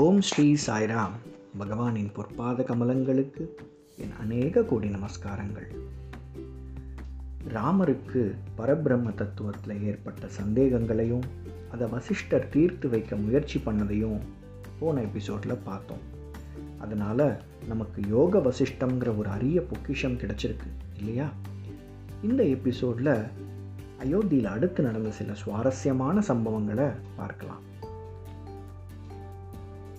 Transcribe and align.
ஓம் 0.00 0.20
ஸ்ரீ 0.20 0.56
சாய்ராம். 0.66 1.10
பகவானின் 1.58 2.12
பொற்பாத 2.12 2.62
கமலங்களுக்கு 2.62 3.48
என் 3.96 4.12
அநேக 4.20 4.62
கோடி 4.62 4.88
நமஸ்காரங்கள். 4.88 5.66
ராமருக்கு 7.48 8.34
பரபிரம்ம 8.58 9.14
தத்துவத்தில் 9.14 9.82
ஏற்பட்ட 9.82 10.26
சந்தேகங்களையும் 10.26 11.20
அதை 11.72 11.88
வசிஷ்டர் 11.88 12.48
தீர்த்து 12.48 12.88
வைக்க 12.88 13.16
முயற்சி 13.16 13.62
பண்ணதையும் 13.66 14.18
போன 14.78 15.00
எபிசோடில் 15.00 15.58
பார்த்தோம். 15.64 16.04
அதனால் 16.78 17.40
நமக்கு 17.68 18.02
யோக 18.08 18.38
வசிஷ்டங்கிற 18.38 19.16
ஒரு 19.16 19.28
அரிய 19.28 19.62
பொக்கிஷம் 19.62 20.18
கிடைச்சிருக்கு 20.18 20.70
இல்லையா? 20.98 21.32
இந்த 22.22 22.44
எபிசோடில் 22.44 23.22
அயோத்தியில் 24.04 24.44
அடுத்து 24.44 24.82
நடந்த 24.82 25.10
சில 25.10 25.34
சுவாரஸ்யமான 25.34 26.22
சம்பவங்களை 26.28 26.92
பார்க்கலாம். 27.16 27.68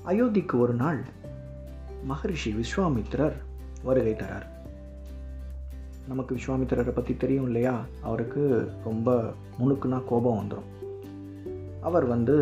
அயோத்திக்கு 0.09 0.55
ஒரு 0.59 0.73
நாள் 0.73 0.99
மகரிஷி 2.03 2.51
விஸ்வாமித்திரர் 2.51 3.35
வருகை 3.83 4.13
தரார். 4.13 4.47
நமக்கு 6.07 6.35
விஸ்வாமித்திரரை 6.35 6.93
பற்றி 6.95 7.13
தெரியும் 7.17 7.45
இல்லையா? 7.45 7.75
அவருக்கு 8.01 8.71
ரொம்ப 8.83 9.33
முணுக்குனா 9.59 9.99
கோபம் 10.07 10.39
வந்துடும் 10.39 10.69
அவர் 11.81 12.05
வந்து 12.05 12.35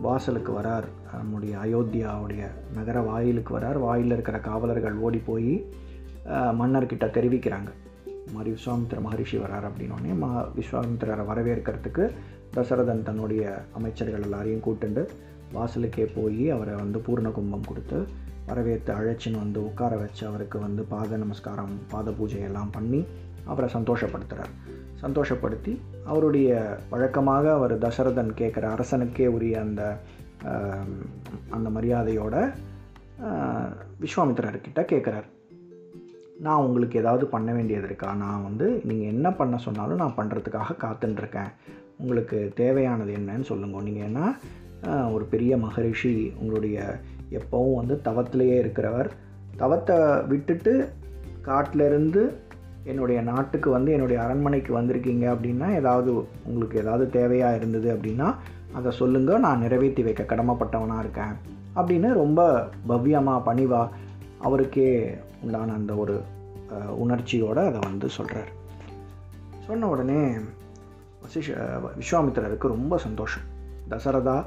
வாசலுக்கு 0.00 0.52
வரார். 0.52 0.88
நம்முடைய 1.12 1.58
அயோத்தியாவுடைய 1.64 2.48
நகர 2.74 3.00
வாயிலுக்கு 3.00 3.58
வரார். 3.58 3.78
வாயில் 3.78 4.14
இருக்கிற 4.16 4.38
காவலர்கள் 4.38 4.96
ஓடி 4.96 5.18
போய் 5.18 5.52
மன்னர்கிட்ட 6.60 7.06
தெரிவிக்கிறாங்க. 7.18 7.70
இந்த 8.06 8.32
மாதிரி 8.32 8.56
விஸ்வாமித்திர 8.56 9.00
மகரிஷி 9.00 9.36
வரார் 9.36 9.68
அப்படின்னோடனே 9.68 10.16
மா 10.24 10.32
விஸ்வாமித்திரரை 10.56 11.26
வரவேற்கிறதுக்கு 11.32 12.10
தசரதன் 12.56 13.02
தன்னுடைய 13.02 13.64
அமைச்சர்கள் 13.72 14.22
எல்லாரையும் 14.22 14.66
கூட்டுண்டு 14.66 15.04
வாசலுக்கே 15.52 16.04
போய் 16.14 16.50
அவரை 16.50 16.74
வந்து 16.74 16.98
பூர்ண 16.98 17.30
கும்பம் 17.30 17.68
கொடுத்து 17.68 17.98
வரவேற்று 18.46 18.94
அழைச்சின்னு 18.94 19.42
வந்து 19.42 19.64
உட்கார 19.64 19.96
வச்சு 19.96 20.26
அவருக்கு 20.26 20.58
வந்து 20.58 20.82
பாத 20.82 21.16
நமஸ்காரம் 21.16 21.74
பாத 21.88 22.10
பூஜை 22.10 22.40
எல்லாம் 22.40 22.70
பண்ணி 22.70 23.04
அவரை 23.44 23.68
சந்தோஷப்படுத்துகிறார் 23.74 24.52
சந்தோஷப்படுத்தி 25.02 25.72
அவருடைய 26.04 26.78
வழக்கமாக 26.90 27.52
அவர் 27.52 27.74
தசரதன் 27.78 28.30
கேட்குற 28.36 28.64
அரசனுக்கே 28.74 29.26
உரிய 29.26 29.60
அந்த 29.60 30.00
அந்த 31.50 31.68
மரியாதையோட 31.70 32.52
விஸ்வாமித்திரர்கிட்ட 34.00 34.80
கேட்குறார். 34.92 35.26
நான் 36.38 36.62
உங்களுக்கு 36.62 36.98
ஏதாவது 36.98 37.26
பண்ண 37.26 37.52
வேண்டியது 37.52 37.86
இருக்கா? 37.86 38.14
நான் 38.14 38.42
வந்து 38.42 38.80
நீங்கள் 38.84 39.06
என்ன 39.06 39.32
பண்ண 39.32 39.58
சொன்னாலும் 39.58 39.96
நான் 39.96 40.16
பண்ணுறதுக்காக 40.16 40.76
காத்துட்ருக்கேன் 40.84 41.52
உங்களுக்கு 41.98 42.52
தேவையானது 42.54 43.12
என்னன்னு 43.16 43.42
சொல்லுங்க. 43.42 43.80
நீங்கள் 43.80 44.04
என்ன 44.04 44.36
ஒரு 45.12 45.24
பெரிய 45.24 45.56
மகரிஷி 45.56 46.32
உங்களுடைய 46.38 46.78
எப்போவும் 47.30 47.74
வந்து 47.74 48.00
தவத்திலேயே 48.04 48.56
இருக்கிறவர். 48.64 49.10
தவத்தை 49.56 49.96
விட்டுட்டு 50.26 50.88
காட்டிலேருந்து 51.44 52.22
என்னுடைய 52.84 53.22
நாட்டுக்கு 53.22 53.70
வந்து 53.70 53.92
என்னுடைய 53.92 54.22
அரண்மனைக்கு 54.22 54.80
வந்திருக்கீங்க 54.80 55.24
அப்படின்னா 55.34 55.74
ஏதாவது 55.74 56.10
உங்களுக்கு 56.44 56.80
ஏதாவது 56.80 57.04
தேவையாக 57.12 57.54
இருந்தது 57.54 57.88
அப்படின்னா 57.94 58.34
அதை 58.72 58.90
சொல்லுங்கள் 58.92 59.38
நான் 59.38 59.58
நிறைவேற்றி 59.58 60.02
வைக்க 60.02 60.22
கடமைப்பட்டவனாக 60.22 60.98
இருக்கேன் 60.98 61.34
அப்படின்னு 61.76 62.12
ரொம்ப 62.12 62.40
பவ்யமாக 62.88 63.44
பணிவாக 63.44 63.92
அவருக்கே 64.38 65.14
உண்டான 65.42 65.72
அந்த 65.72 65.94
ஒரு 65.94 66.20
உணர்ச்சியோடு 66.96 67.60
அதை 67.60 67.80
வந்து 67.82 68.08
சொல்கிறார் 68.08 68.50
சொன்ன 69.66 69.88
உடனே 69.88 70.20
வசிஷ 71.22 71.48
விஸ்வாமித்திரருக்கு 72.00 72.66
ரொம்ப 72.66 72.98
சந்தோஷம். 72.98 73.42
தசரதா 73.90 74.44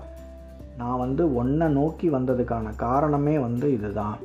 நான் 0.77 0.97
வந்து 0.97 1.23
ஒன்றை 1.35 1.67
நோக்கி 1.71 2.07
வந்ததுக்கான 2.09 2.75
காரணமே 2.75 3.35
வந்து 3.39 3.67
இதுதான். 3.73 4.17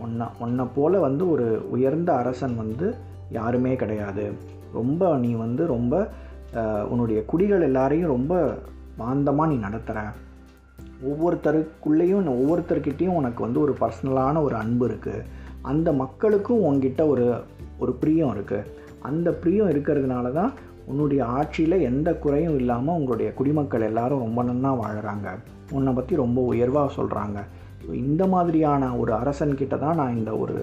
ஒன்றை 0.00 0.26
ஒன்றை 0.40 0.64
போல் 0.74 0.98
வந்து 0.98 1.24
ஒரு 1.30 1.46
உயர்ந்த 1.70 2.10
அரசன் 2.14 2.56
வந்து 2.56 2.86
யாருமே 3.30 3.72
கிடையாது. 3.82 4.24
ரொம்ப 4.72 5.16
நீ 5.16 5.32
வந்து 5.34 5.66
ரொம்ப 5.66 5.94
உன்னுடைய 6.90 7.24
குடிகள் 7.24 7.60
எல்லாரையும் 7.60 8.12
ரொம்ப 8.16 8.34
மாந்தமாக 8.98 9.48
நீ 9.48 9.56
நடத்துகிற 9.56 10.02
ஒவ்வொருத்தருக்குள்ளேயும் 11.10 12.28
ஒவ்வொருத்தர்கிட்டையும் 12.34 13.18
உனக்கு 13.20 13.40
வந்து 13.42 13.60
ஒரு 13.60 13.74
பர்சனலான 13.80 14.42
ஒரு 14.42 14.54
அன்பு 14.54 14.84
இருக்குது 14.88 15.24
அந்த 15.62 15.88
மக்களுக்கும் 15.92 16.62
உங்ககிட்ட 16.62 17.02
ஒரு 17.06 17.26
ஒரு 17.78 17.92
பிரியம் 17.92 18.32
இருக்குது 18.36 18.68
அந்த 19.00 19.28
பிரியம் 19.32 19.70
இருக்கிறதுனால 19.70 20.32
தான் 20.32 20.52
உன்னுடைய 20.86 21.20
ஆட்சியில் 21.38 21.84
எந்த 21.90 22.08
குறையும் 22.14 22.56
இல்லாமல் 22.56 22.96
உங்களுடைய 22.98 23.28
குடிமக்கள் 23.34 23.86
எல்லாரும் 23.90 24.24
ரொம்ப 24.24 24.42
நன்னா 24.42 24.72
வாழறாங்க. 24.82 25.28
உன்னை 25.72 25.92
பற்றி 25.92 26.14
ரொம்ப 26.16 26.40
உயர்வாக 26.42 26.94
சொல்கிறாங்க 26.96 27.38
ஸோ 27.84 27.92
இந்த 28.04 28.22
மாதிரியான 28.26 28.92
ஒரு 28.96 29.12
அரசன்கிட்ட 29.12 29.78
தான் 29.78 29.98
நான் 30.00 30.16
இந்த 30.16 30.32
ஒரு 30.36 30.56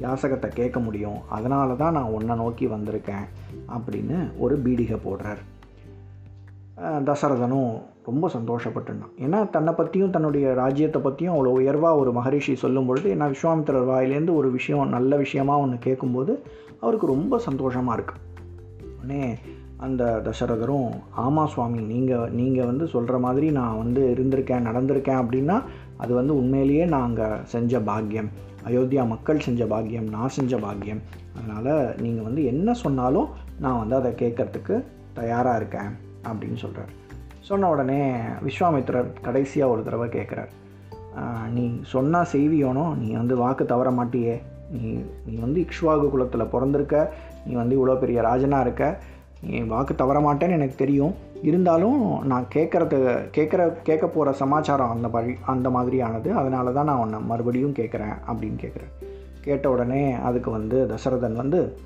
யாசகத்தை 0.00 0.48
கேட்க 0.54 0.78
முடியும். 0.80 1.18
அதனால 1.28 1.74
தான் 1.74 1.96
நான் 1.98 2.14
உன்னை 2.18 2.36
நோக்கி 2.36 2.66
வந்திருக்கேன் 2.66 3.26
அப்படின்னு 3.76 4.18
ஒரு 4.38 4.54
பீடிகை 4.64 4.98
போடுறார். 5.06 5.42
தசரதனும் 7.08 7.72
ரொம்ப 8.04 8.26
சந்தோஷப்பட்டுனான் 8.34 9.12
ஏன்னா 9.24 9.38
தன்னை 9.50 9.72
பற்றியும் 9.72 10.10
தன்னுடைய 10.10 10.46
ராஜ்யத்தை 10.54 11.00
பற்றியும் 11.02 11.34
அவ்வளோ 11.34 11.52
உயர்வாக 11.58 12.00
ஒரு 12.02 12.10
மகரிஷி 12.12 12.54
சொல்லும் 12.54 12.86
பொழுது 12.86 13.08
ஏன்னா 13.14 13.26
விஸ்வாமித்திரர் 13.34 13.90
வாயிலேருந்து 13.90 14.34
ஒரு 14.34 14.48
விஷயம் 14.50 14.94
நல்ல 14.96 15.16
விஷயமாக 15.16 15.64
ஒன்று 15.64 15.78
கேட்கும்போது 15.78 16.32
அவருக்கு 16.80 17.06
ரொம்ப 17.06 17.38
சந்தோஷமாக 17.38 17.96
இருக்குது 17.98 18.22
உடனே 18.96 19.22
அந்த 19.86 20.04
தசரதரும் 20.26 20.90
ஆமாம் 21.24 21.50
சுவாமி 21.52 21.80
நீங்கள் 21.92 22.32
நீங்கள் 22.40 22.68
வந்து 22.70 22.86
சொல்கிற 22.94 23.16
மாதிரி 23.24 23.46
நான் 23.58 23.80
வந்து 23.82 24.02
இருந்திருக்கேன் 24.14 24.66
நடந்திருக்கேன் 24.68 25.20
அப்படின்னா 25.22 25.56
அது 26.02 26.12
வந்து 26.20 26.32
உண்மையிலேயே 26.40 26.84
நாங்கள் 26.96 27.42
செஞ்ச 27.52 27.80
பாக்கியம். 27.88 28.30
அயோத்தியா 28.68 29.04
மக்கள் 29.12 29.44
செஞ்ச 29.46 29.62
பாக்கியம் 29.72 30.08
நான் 30.14 30.34
செஞ்ச 30.36 30.58
பாக்கியம். 30.64 31.00
அதனால் 31.36 31.72
நீங்கள் 32.04 32.26
வந்து 32.28 32.42
என்ன 32.52 32.74
சொன்னாலும் 32.82 33.28
நான் 33.64 33.80
வந்து 33.82 33.96
அதை 34.00 34.10
கேட்குறதுக்கு 34.22 34.76
தயாராக 35.20 35.60
இருக்கேன் 35.60 35.90
அப்படின்னு 36.28 36.58
சொல்கிறார் 36.64 36.92
சொன்ன 37.48 37.68
உடனே 37.74 38.00
விஸ்வாமித்திரர் 38.46 39.08
கடைசியாக 39.26 39.72
ஒரு 39.72 39.82
தடவை 39.86 40.06
கேட்குறார் 40.16 40.52
நீ 41.54 41.64
சொன்னால் 41.92 42.30
செய்வியோனோ 42.32 42.84
நீ 43.00 43.08
வந்து 43.20 43.34
வாக்கு 43.36 43.64
தவற 43.72 43.88
மாட்டியே. 43.98 44.36
நீ 44.74 44.84
நீ 45.26 45.34
வந்து 45.44 45.58
இக்ஷ்வாகு 45.64 46.06
குலத்தில் 46.12 46.52
பிறந்திருக்க 46.54 46.96
நீ 47.46 47.52
வந்து 47.60 47.74
இவ்வளோ 47.78 47.96
பெரிய 48.04 48.18
ராஜனாக 48.28 48.64
இருக்க. 48.66 48.84
வாக்கு 49.66 49.94
தவற 49.94 50.18
மாட்டேன்னு 50.20 50.50
எனக்கு 50.50 50.74
தெரியும். 50.74 51.14
இருந்தாலும் 51.42 52.24
நான் 52.24 52.44
கேட்குறது 52.54 52.98
கேட்குற 53.36 53.72
கேட்க 53.82 54.06
போகிற 54.06 54.32
சமாச்சாரம் 54.32 54.90
அந்த 54.90 55.08
மாதிரி 55.08 55.34
அந்த 55.46 55.70
மாதிரியானது. 55.70 56.30
அதனால 56.30 56.72
தான் 56.72 56.84
நான் 56.84 56.98
உன்னை 56.98 57.20
மறுபடியும் 57.20 57.74
கேட்குறேன் 57.74 58.14
அப்படின்னு 58.26 58.58
கேட்குறேன் 58.60 58.92
கேட்ட 59.40 59.70
உடனே 59.70 60.12
அதுக்கு 60.12 60.50
வந்து 60.50 60.90
தசரதன் 60.90 61.34
வந்து 61.34 61.76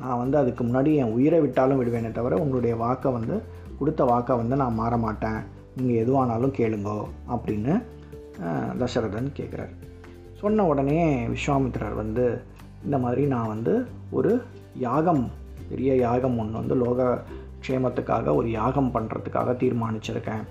நான் 0.00 0.18
வந்து 0.18 0.38
அதுக்கு 0.38 0.64
முன்னாடி 0.64 0.94
என் 0.94 1.12
உயிரை 1.12 1.40
விட்டாலும் 1.40 1.80
விடுவேனே 1.80 2.12
தவிர 2.12 2.36
உங்களுடைய 2.36 2.76
வாக்கை 2.76 3.12
வந்து 3.12 3.42
கொடுத்த 3.78 4.04
வாக்கை 4.04 4.36
வந்து 4.36 4.56
நான் 4.56 4.74
மாற 4.74 4.96
மாட்டேன் 4.96 5.40
நீங்கள் 5.76 6.00
எதுவானாலும் 6.04 6.56
கேளுங்கோ 6.56 7.04
அப்படின்னு 7.28 7.74
தசரதன் 8.78 9.36
கேட்குறாரு 9.36 9.74
சொன்ன 10.32 10.66
உடனே 10.66 11.26
விஸ்வாமித்திரர் 11.26 11.94
வந்து 11.94 12.40
இந்த 12.84 12.98
மாதிரி 12.98 13.26
நான் 13.26 13.48
வந்து 13.48 13.86
ஒரு 14.10 14.42
யாகம் 14.78 15.30
பெரிய 15.72 15.92
யாகம் 16.06 16.38
ஒன்று 16.42 16.60
வந்து 16.60 16.76
லோக 16.82 17.08
க்ஷேமத்துக்காக 17.64 18.34
ஒரு 18.38 18.48
யாகம் 18.60 18.92
பண்ணுறதுக்காக 18.94 19.50
தீர்மானிச்சிருக்கேன். 19.62 20.44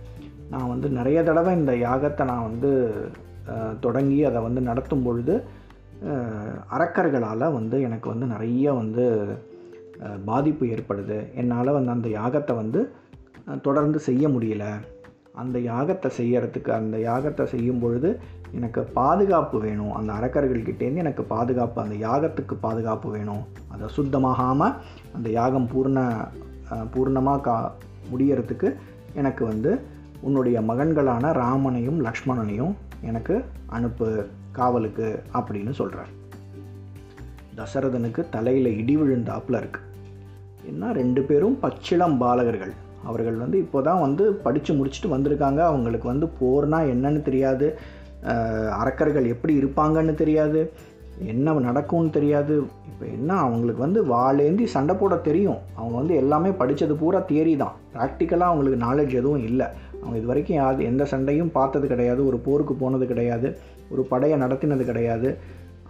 நான் 0.54 0.72
வந்து 0.74 0.88
நிறைய 1.00 1.20
தடவை 1.30 1.52
இந்த 1.60 1.74
யாகத்தை 1.88 2.24
நான் 2.32 2.48
வந்து 2.50 2.72
தொடங்கி 3.86 4.20
அதை 4.30 4.40
வந்து 4.48 4.62
நடத்தும் 4.70 5.04
பொழுது 5.08 5.34
அறக்கர்களால் 6.76 7.56
வந்து 7.58 7.78
எனக்கு 7.88 8.08
வந்து 8.14 8.28
நிறைய 8.34 8.74
வந்து 8.82 9.06
பாதிப்பு 10.30 10.66
ஏற்படுது. 10.74 11.18
என்னால் 11.42 11.76
வந்து 11.78 11.92
அந்த 11.96 12.10
யாகத்தை 12.20 12.54
வந்து 12.62 12.82
தொடர்ந்து 13.68 14.00
செய்ய 14.08 14.26
முடியல. 14.36 14.66
அந்த 15.42 15.58
யாகத்தை 15.72 16.10
செய்யறதுக்கு 16.20 16.72
அந்த 16.80 16.96
யாகத்தை 17.10 17.44
செய்யும் 17.54 17.82
பொழுது 17.84 18.10
எனக்கு 18.58 18.82
பாதுகாப்பு 19.00 19.58
வேணும். 19.60 19.94
அந்த 19.98 20.12
அரக்கர்கள்கிட்டேருந்து 20.14 21.04
எனக்கு 21.06 21.24
பாதுகாப்பு 21.34 21.78
அந்த 21.82 21.96
யாகத்துக்கு 22.08 22.56
பாதுகாப்பு 22.66 23.10
வேணும். 23.12 23.44
அதை 23.74 23.88
சுத்தமாகாமல் 23.98 24.76
அந்த 25.18 25.28
யாகம் 25.40 25.70
பூர்ண 25.74 26.00
பூர்ணமாக 26.94 27.42
கா 27.48 27.56
முடியறதுக்கு 28.12 28.70
எனக்கு 29.14 29.44
வந்து 29.46 29.72
உன்னுடைய 30.28 30.58
மகன்களான 30.62 31.32
ராமனையும் 31.34 32.00
லக்ஷ்மணனையும் 32.08 32.74
எனக்கு 33.02 33.36
அனுப்பு 33.78 34.08
காவலுக்கு 34.58 35.08
அப்படின்னு 35.38 35.72
சொல்கிறார் 35.80 36.12
தசரதனுக்கு 37.60 38.22
தலையில் 38.30 38.70
இடி 38.82 38.96
விழுந்தாப்பில் 38.98 39.60
இருக்குது 39.62 39.88
ஏன்னா 40.70 40.88
ரெண்டு 41.00 41.22
பேரும் 41.22 41.56
பச்சிளம் 41.60 42.18
பாலகர்கள். 42.24 42.74
அவர்கள் 43.10 43.38
வந்து 43.44 43.58
இப்போ 43.58 43.80
தான் 43.82 44.02
வந்து 44.02 44.24
படித்து 44.46 44.72
முடிச்சுட்டு 44.74 45.10
வந்திருக்காங்க. 45.14 45.62
அவங்களுக்கு 45.72 46.08
வந்து 46.14 46.28
போர்னால் 46.40 46.92
என்னன்னு 46.94 47.22
தெரியாது. 47.22 47.68
அரக்கர்கள் 48.72 49.26
எப்படி 49.26 49.60
இருப்பாங்கன்னு 49.60 50.14
தெரியாது. 50.14 50.72
என்ன 51.26 51.54
நடக்கும்னு 51.54 52.10
தெரியாது. 52.10 52.64
இப்போ 52.86 53.06
என்ன 53.06 53.34
அவங்களுக்கு 53.34 53.82
வந்து 53.82 54.06
வாழேந்தி 54.06 54.66
சண்டை 54.66 54.96
போட 54.96 55.16
தெரியும். 55.16 55.58
அவங்க 55.76 55.98
வந்து 55.98 56.16
எல்லாமே 56.16 56.50
படித்தது 56.50 56.96
பூரா 56.96 57.20
தியரி 57.20 57.58
தான். 57.58 57.74
ப்ராக்டிக்கலாக 57.96 58.52
அவங்களுக்கு 58.52 58.86
நாலேஜ் 58.86 59.14
எதுவும் 59.14 59.44
இல்லை. 59.44 59.66
அவங்க 60.02 60.18
இது 60.18 60.28
வரைக்கும் 60.28 60.58
யாது 60.58 60.84
எந்த 60.84 61.06
சண்டையும் 61.06 61.52
பார்த்தது 61.52 61.88
கிடையாது. 61.88 62.28
ஒரு 62.28 62.38
போருக்கு 62.38 62.74
போனது 62.74 63.06
கிடையாது. 63.06 63.58
ஒரு 63.90 64.04
படையை 64.04 64.40
நடத்தினது 64.40 64.86
கிடையாது. 64.86 65.38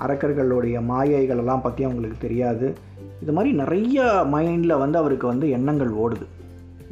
அரக்கர்களுடைய 0.07 0.79
மாயைகளெல்லாம் 0.79 1.61
பற்றி 1.61 1.83
அவங்களுக்கு 1.83 2.17
தெரியாது. 2.19 2.73
இது 3.21 3.31
மாதிரி 3.31 3.55
நிறைய 3.55 4.03
மைண்டில் 4.31 4.77
வந்து 4.77 4.97
அவருக்கு 4.97 5.27
வந்து 5.27 5.49
எண்ணங்கள் 5.49 5.89
ஓடுது. 5.89 6.25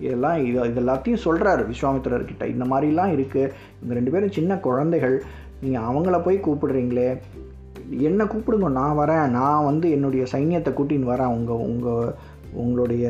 இதெல்லாம் 0.06 0.38
இது 0.48 0.60
இது 0.70 0.82
எல்லாத்தையும் 0.84 1.24
சொல்கிறாரு 1.26 1.64
விஸ்வாமித்திரர்கிட்ட 1.72 2.46
இந்த 2.54 2.66
மாதிரிலாம் 2.72 3.14
இருக்குது 3.16 3.52
இவங்க 3.78 4.00
ரெண்டு 4.00 4.14
பேரும் 4.16 4.36
சின்ன 4.38 4.58
குழந்தைகள். 4.68 5.18
நீங்கள் 5.62 5.88
அவங்கள 5.90 6.18
போய் 6.24 6.46
கூப்பிடுறீங்களே. 6.48 7.10
என்னை 8.08 8.26
கூப்பிடுங்க 8.26 8.68
நான் 8.82 9.00
வரேன். 9.00 9.28
நான் 9.40 9.68
வந்து 9.70 9.88
என்னுடைய 9.92 10.26
சைன்யத்தை 10.34 10.74
கூட்டின்னு 10.80 11.14
வரேன். 11.14 11.34
உங்கள் 11.38 11.64
உங்கள் 11.70 12.14
உங்களுடைய 12.62 13.06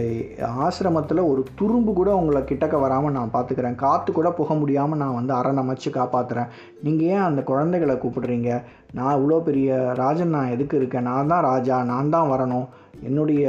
ஆசிரமத்தில் 0.66 1.22
ஒரு 1.32 1.42
துரும்பு 1.60 1.92
கூட 1.94 2.10
உங்களை 2.16 2.42
கிட்டக்க 2.42 2.80
வராமல் 2.80 3.16
நான் 3.18 3.32
பார்த்துக்கிறேன் 3.34 3.78
காற்று 3.84 4.12
கூட 4.14 4.30
புக 4.32 4.54
முடியாமல் 4.54 5.02
நான் 5.02 5.16
வந்து 5.20 5.34
அரண் 5.34 5.62
அமைச்சு 5.62 5.90
காப்பாற்றுறேன் 5.98 6.50
நீங்கள் 6.86 7.08
ஏன் 7.08 7.28
அந்த 7.28 7.42
குழந்தைகளை 7.52 7.96
கூப்பிடுறீங்க? 7.96 8.50
நான் 8.98 9.16
இவ்வளோ 9.20 9.38
பெரிய 9.40 9.78
ராஜன் 10.02 10.36
நான் 10.38 10.54
எதுக்கு 10.56 10.78
இருக்கேன்? 10.78 11.08
நான் 11.12 11.32
தான் 11.34 11.46
ராஜா. 11.52 11.78
நான் 11.84 12.14
தான் 12.16 12.32
வரணும். 12.34 12.68
என்னுடைய 13.02 13.46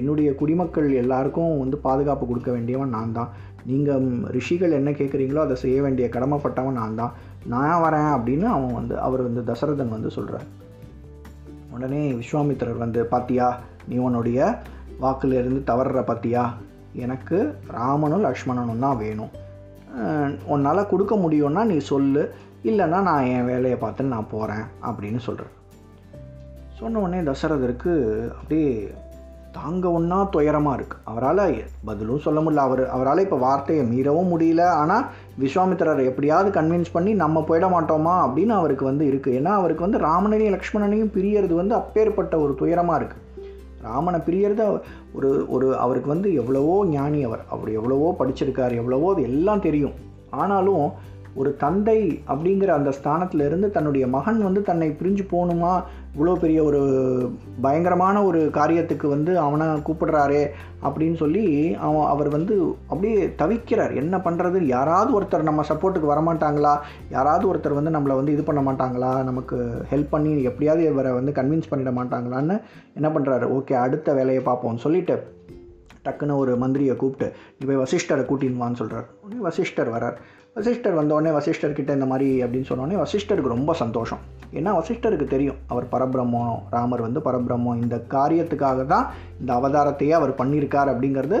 என்னுடைய 0.00 0.28
குடிமக்கள் 0.40 0.88
எல்லாருக்கும் 1.02 1.58
வந்து 1.62 1.76
பாதுகாப்பு 1.86 2.24
கொடுக்க 2.30 2.50
வேண்டியவன் 2.56 2.94
நான் 2.96 3.16
தான். 3.18 3.30
நீங்கள் 3.70 4.06
ரிஷிகள் 4.36 4.76
என்ன 4.78 4.90
கேட்குறீங்களோ 4.98 5.40
அதை 5.44 5.56
செய்ய 5.62 5.78
வேண்டிய 5.84 6.06
கடமைப்பட்டவன் 6.14 6.78
நான் 6.80 6.98
தான். 7.00 7.14
நான் 7.54 7.82
வரேன் 7.84 8.10
அப்படின்னு 8.16 8.46
அவன் 8.56 8.76
வந்து 8.78 8.94
அவர் 9.06 9.22
வந்து 9.28 9.42
தசரதன் 9.50 9.94
வந்து 9.96 10.10
சொல்கிறார் 10.16 10.46
உடனே 11.76 12.02
விஸ்வாமித்திரர் 12.20 12.82
வந்து 12.84 13.00
பாத்தியா 13.14 13.46
நீ 13.88 13.96
உன்னுடைய 14.06 14.40
வாக்குலேருந்து 15.02 15.60
தவறுற 15.70 16.00
பாத்தியா? 16.10 16.44
எனக்கு 17.04 17.38
ராமனும் 17.78 18.24
லக்ஷ்மணனும் 18.26 18.84
தான் 18.84 19.00
வேணும். 19.02 19.32
உன்னால் 20.54 20.90
கொடுக்க 20.92 21.14
முடியும்னா 21.24 21.62
நீ 21.72 21.76
சொல்லு. 21.92 22.22
இல்லைன்னா 22.70 22.98
நான் 23.08 23.28
என் 23.34 23.48
வேலையை 23.50 23.76
பார்த்து 23.82 24.12
நான் 24.14 24.30
போகிறேன் 24.30 24.64
அப்படின்னு 24.88 25.20
சொல்கிறேன் 25.26 25.52
சொன்ன 26.78 27.00
உடனே 27.02 27.20
தசரதருக்கு 27.28 27.92
அப்படியே 28.38 28.70
தாங்க 29.56 29.90
ஒன்றா 29.90 30.18
துயரமாக 30.34 30.76
இருக்குது 30.78 31.02
அவரால் 31.10 31.42
பதிலும் 31.84 32.24
சொல்ல 32.26 32.40
முடியல. 32.40 32.64
அவர் 32.68 32.82
அவரால் 32.88 33.24
இப்போ 33.24 33.38
வார்த்தையை 33.46 33.84
மீறவும் 33.92 34.32
முடியல. 34.32 34.62
ஆனால் 34.80 35.04
விஸ்வாமித்திரர் 35.42 36.02
எப்படியாவது 36.10 36.50
கன்வின்ஸ் 36.58 36.92
பண்ணி 36.92 37.14
நம்ம 37.22 37.44
போயிட 37.48 37.68
மாட்டோமா 37.74 38.14
அப்படின்னு 38.26 38.54
அவருக்கு 38.60 38.84
வந்து 38.90 39.06
இருக்குது 39.12 39.38
ஏன்னா 39.40 39.52
அவருக்கு 39.60 39.86
வந்து 39.86 40.04
ராமனையும் 40.08 40.54
லக்ஷ்மணனையும் 40.56 41.14
பிரியறது 41.16 41.54
வந்து 41.62 41.74
அப்பேற்பட்ட 41.80 42.36
ஒரு 42.38 42.54
துயரமாக 42.62 42.98
இருக்குது 43.00 43.24
ராமனை 43.86 44.18
பிரியறது 44.28 44.64
ஒரு 45.16 45.28
ஒரு 45.48 45.66
அவருக்கு 45.84 46.08
வந்து 46.14 46.28
எவ்வளவோ 46.34 46.76
ஞானி 46.86 47.20
அவர். 47.24 47.42
அவர் 47.54 47.70
எவ்வளவோ 47.78 48.08
படிச்சிருக்கார். 48.20 48.74
எவ்வளவோ 48.80 49.10
அது 49.12 49.22
எல்லாம் 49.30 49.64
தெரியும். 49.66 49.94
ஆனாலும் 50.42 50.86
ஒரு 51.40 51.50
தந்தை 51.56 51.98
அப்படிங்கிற 52.32 52.70
அந்த 52.78 52.90
ஸ்தானத்தில் 52.98 53.42
இருந்து 53.46 53.68
தன்னுடைய 53.70 54.04
மகன் 54.14 54.38
வந்து 54.42 54.60
தன்னை 54.62 54.88
பிரிஞ்சு 55.00 55.24
போகணுமா 55.32 55.72
இவ்வளோ 56.16 56.34
பெரிய 56.34 56.64
ஒரு 56.64 56.80
பயங்கரமான 57.60 58.24
ஒரு 58.24 58.40
காரியத்துக்கு 58.52 59.06
வந்து 59.06 59.38
அவனை 59.38 59.66
கூப்பிடுறாரே 59.66 60.42
அப்படின்னு 60.82 61.14
சொல்லி 61.14 61.74
அவன் 61.74 62.06
அவர் 62.06 62.28
வந்து 62.28 62.76
அப்படியே 62.86 63.26
தவிக்கிறார். 63.42 63.94
என்ன 63.94 64.16
பண்ணுறது 64.16 64.60
யாராவது 64.66 65.20
ஒருத்தர் 65.20 65.48
நம்ம 65.50 65.64
சப்போர்ட்டுக்கு 65.68 66.12
வரமாட்டாங்களா? 66.14 66.74
யாராவது 67.10 67.54
ஒருத்தர் 67.54 67.78
வந்து 67.80 67.90
நம்மளை 67.90 68.16
வந்து 68.16 68.32
இது 68.32 68.42
பண்ண 68.42 68.60
மாட்டாங்களா? 68.60 69.22
நமக்கு 69.24 69.58
ஹெல்ப் 69.90 70.10
பண்ணி 70.10 70.42
எப்படியாவது 70.42 70.84
இவரை 70.84 71.12
வந்து 71.12 71.32
கன்வின்ஸ் 71.32 71.70
பண்ணிட 71.70 71.92
மாட்டாங்களான்னு 72.00 72.56
என்ன 72.94 73.08
பண்ணுறாரு 73.08 73.48
ஓகே 73.58 73.72
அடுத்த 73.72 74.14
வேலையை 74.14 74.42
பார்ப்போம்னு 74.44 74.84
சொல்லிட்டு 74.86 75.16
டக்குன்னு 76.04 76.36
ஒரு 76.36 76.52
மந்திரியை 76.56 76.96
கூப்பிட்டு 76.96 77.32
நீ 77.58 77.66
போய் 77.66 77.82
வசிஷ்டரை 77.84 78.24
கூட்டின்னு 78.26 78.62
வான்னு 78.62 78.80
சொல்கிறார் 78.80 79.06
வசிஷ்டர் 79.40 79.90
வரார் 79.90 80.18
வசிஷ்டர் 80.56 80.94
வந்த 80.98 81.14
உடனே 81.14 81.30
வசிஷ்டர்கிட்ட 81.36 81.90
இந்த 81.96 82.06
மாதிரி 82.10 82.28
அப்படின்னு 82.44 82.68
சொன்னோடனே 82.68 82.96
வசிஷ்டருக்கு 83.02 83.54
ரொம்ப 83.54 83.72
சந்தோஷம். 83.74 84.20
ஏன்னா 84.58 84.70
வசிஷ்டருக்கு 84.78 85.26
தெரியும் 85.32 85.58
அவர் 85.66 85.86
பரபிரம்மம் 85.92 86.62
ராமர் 86.70 87.02
வந்து 87.06 87.20
பரபிரம்மம் 87.20 87.80
இந்த 87.82 87.96
காரியத்துக்காக 88.14 88.86
தான் 88.86 89.06
இந்த 89.40 89.50
அவதாரத்தையே 89.58 90.10
அவர் 90.10 90.32
பண்ணியிருக்கார் 90.38 90.92
அப்படிங்கிறது 90.92 91.38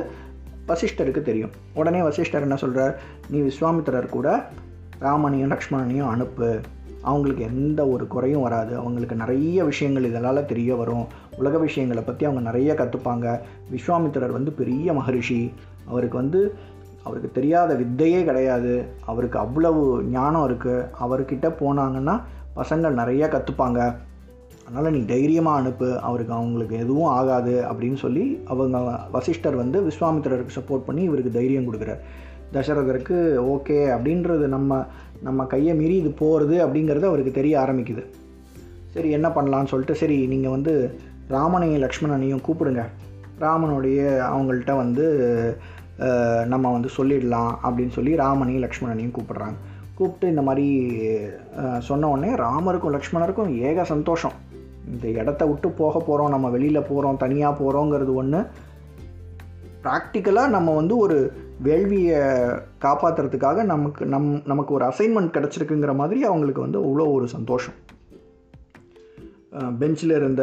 வசிஷ்டருக்கு 0.68 1.22
தெரியும். 1.22 1.54
உடனே 1.74 2.02
வசிஷ்டர் 2.02 2.46
என்ன 2.48 2.56
சொல்கிறார் 2.56 2.94
நீ 3.30 3.40
விஸ்வாமித்திரர் 3.40 4.08
கூட 4.08 4.28
ராமனையும் 4.98 5.52
லக்ஷ்மணனையும் 5.54 6.12
அனுப்பு. 6.14 6.60
அவங்களுக்கு 7.02 7.42
எந்த 7.52 7.80
ஒரு 7.94 8.06
குறையும் 8.06 8.42
வராது. 8.42 8.72
அவங்களுக்கு 8.76 9.16
நிறைய 9.16 9.64
விஷயங்கள் 9.64 10.08
இதனால் 10.10 10.48
தெரிய 10.52 10.74
வரும். 10.74 11.06
உலக 11.36 11.56
விஷயங்களை 11.58 12.02
பற்றி 12.02 12.24
அவங்க 12.24 12.42
நிறைய 12.50 12.72
கற்றுப்பாங்க 12.74 13.26
விஸ்வாமித்திரர் 13.74 14.38
வந்து 14.38 14.52
பெரிய 14.52 14.92
மகரிஷி. 14.92 15.42
அவருக்கு 15.90 16.16
வந்து 16.16 16.40
அவருக்கு 17.06 17.30
தெரியாத 17.38 17.70
வித்தையே 17.82 18.20
கிடையாது. 18.28 18.74
அவருக்கு 19.12 19.38
அவ்வளவு 19.44 19.82
ஞானம் 20.16 20.46
இருக்குது 20.48 20.84
அவர்கிட்ட 21.04 21.48
போனாங்கன்னா 21.62 22.16
பசங்கள் 22.58 23.00
நிறைய 23.00 23.24
கற்றுப்பாங்க 23.32 23.80
அதனால் 24.66 24.94
நீ 24.96 25.00
தைரியமாக 25.14 25.60
அனுப்பு. 25.60 25.88
அவருக்கு 26.08 26.32
அவங்களுக்கு 26.38 26.76
எதுவும் 26.84 27.10
ஆகாது 27.18 27.54
அப்படின்னு 27.70 27.98
சொல்லி 28.04 28.24
அவங்க 28.52 28.78
வசிஷ்டர் 29.16 29.58
வந்து 29.62 29.80
விஸ்வாமித்திரருக்கு 29.88 30.58
சப்போர்ட் 30.58 30.88
பண்ணி 30.88 31.02
இவருக்கு 31.08 31.36
தைரியம் 31.38 31.68
கொடுக்குறார். 31.68 32.00
தசரதருக்கு 32.54 33.16
ஓகே 33.54 33.78
அப்படின்றது 33.96 34.46
நம்ம 34.54 34.80
நம்ம 35.26 35.44
கையை 35.52 35.74
மீறி 35.80 35.94
இது 36.02 36.10
போகிறது 36.22 36.56
அப்படிங்கிறது 36.64 37.06
அவருக்கு 37.10 37.32
தெரிய 37.38 37.54
ஆரம்பிக்குது. 37.62 38.02
சரி 38.94 39.08
என்ன 39.16 39.28
பண்ணலான்னு 39.36 39.70
சொல்லிட்டு 39.72 39.94
சரி 40.02 40.18
நீங்கள் 40.32 40.54
வந்து 40.56 40.72
ராமனையும் 41.36 41.82
லக்ஷ்மணனையும் 41.84 42.44
கூப்பிடுங்க. 42.46 42.82
ராமனுடைய 43.44 44.00
அவங்கள்ட்ட 44.32 44.74
வந்து 44.82 45.06
நம்ம 46.46 46.72
வந்து 46.72 46.90
சொல்லிடலாம் 46.96 47.52
அப்படின்னு 47.64 47.88
சொல்லி 47.88 48.16
ராமனையும் 48.16 48.62
லக்ஷ்மணனையும் 48.62 49.14
கூப்பிடுறாங்க. 49.18 49.56
கூப்பிட்டு 49.94 50.28
இந்த 50.28 50.42
மாதிரி 50.42 50.66
சொன்ன 51.78 52.08
உடனே 52.08 52.32
ராமருக்கும் 52.34 52.94
லக்ஷ்மணருக்கும் 52.96 53.52
ஏக 53.58 53.84
சந்தோஷம். 53.84 54.32
இந்த 54.92 55.08
இடத்த 55.20 55.46
விட்டு 55.46 55.68
போக 55.70 55.98
போகிறோம் 55.98 56.28
நம்ம 56.28 56.48
வெளியில் 56.48 56.86
போகிறோம் 56.88 57.16
தனியாக 57.16 57.56
போகிறோங்கிறது 57.58 58.14
ஒன்று 58.14 58.46
ப்ராக்டிக்கலாக 59.84 60.48
நம்ம 60.48 60.74
வந்து 60.74 60.96
ஒரு 60.96 61.32
வேள்வியை 61.64 62.20
காப்பாற்றுறதுக்காக 62.80 63.64
நமக்கு 63.64 64.06
நம் 64.06 64.42
நமக்கு 64.44 64.74
ஒரு 64.74 64.84
அசைன்மெண்ட் 64.84 65.34
கிடச்சிருக்குங்கிற 65.36 65.94
மாதிரி 65.94 66.24
அவங்களுக்கு 66.24 66.60
வந்து 66.60 66.80
அவ்வளோ 66.80 67.12
ஒரு 67.12 67.28
சந்தோஷம். 67.28 67.74
பெஞ்சில் 69.78 70.10
இருந்த 70.10 70.42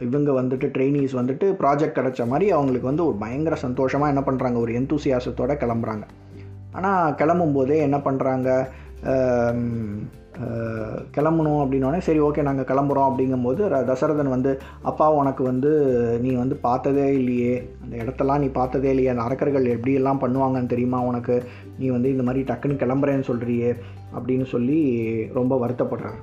இவங்க 0.00 0.30
வந்துட்டு 0.40 0.66
ட்ரெயினிஸ் 0.76 1.14
வந்துட்டு 1.20 1.46
ப்ராஜெக்ட் 1.60 1.98
கிடச்ச 1.98 2.26
மாதிரி 2.32 2.46
அவங்களுக்கு 2.56 2.90
வந்து 2.90 3.06
ஒரு 3.06 3.16
பயங்கர 3.16 3.56
சந்தோஷமாக 3.66 4.12
என்ன 4.14 4.24
பண்ணுறாங்க 4.26 4.58
ஒரு 4.64 4.72
எந்தூசியாசத்தோடு 4.80 5.56
கிளம்புறாங்க. 5.62 6.04
ஆனால் 6.72 7.14
கிளம்பும்போதே 7.20 7.78
என்ன 7.86 7.98
பண்ணுறாங்க 8.08 8.50
கிளம்பணும் 11.16 11.60
அப்படின்னோடனே 11.62 11.98
சரி 12.06 12.20
ஓகே 12.20 12.44
நாங்கள் 12.46 12.68
கிளம்புறோம் 12.70 13.08
அப்படிங்கும்போது 13.10 13.62
தசரதன் 13.90 14.32
வந்து 14.34 14.52
அப்பா 14.90 15.06
உனக்கு 15.18 15.42
வந்து 15.50 15.70
நீ 16.24 16.30
வந்து 16.40 16.56
பார்த்ததே 16.66 17.06
இல்லையே. 17.20 17.54
அந்த 17.82 17.94
இடத்தெல்லாம் 18.02 18.42
நீ 18.44 18.48
பார்த்ததே 18.58 18.90
இல்லையே. 18.94 19.12
அந்த 19.12 19.26
அரக்கர்கள் 19.28 19.72
எப்படியெல்லாம் 19.76 20.22
பண்ணுவாங்கன்னு 20.24 20.72
தெரியுமா 20.74 21.00
உனக்கு? 21.10 21.36
நீ 21.78 21.88
வந்து 21.96 22.14
இந்த 22.16 22.26
மாதிரி 22.28 22.44
டக்குன்னு 22.52 22.82
கிளம்புறேன்னு 22.84 23.30
சொல்கிறியே 23.30 23.72
அப்படின்னு 24.16 24.48
சொல்லி 24.56 24.78
ரொம்ப 25.40 25.56
வருத்தப்படுறாரு 25.64 26.20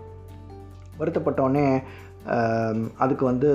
வருத்தப்பட்டோடனே 1.02 1.66
அதுக்கு 2.98 3.26
வந்து 3.26 3.50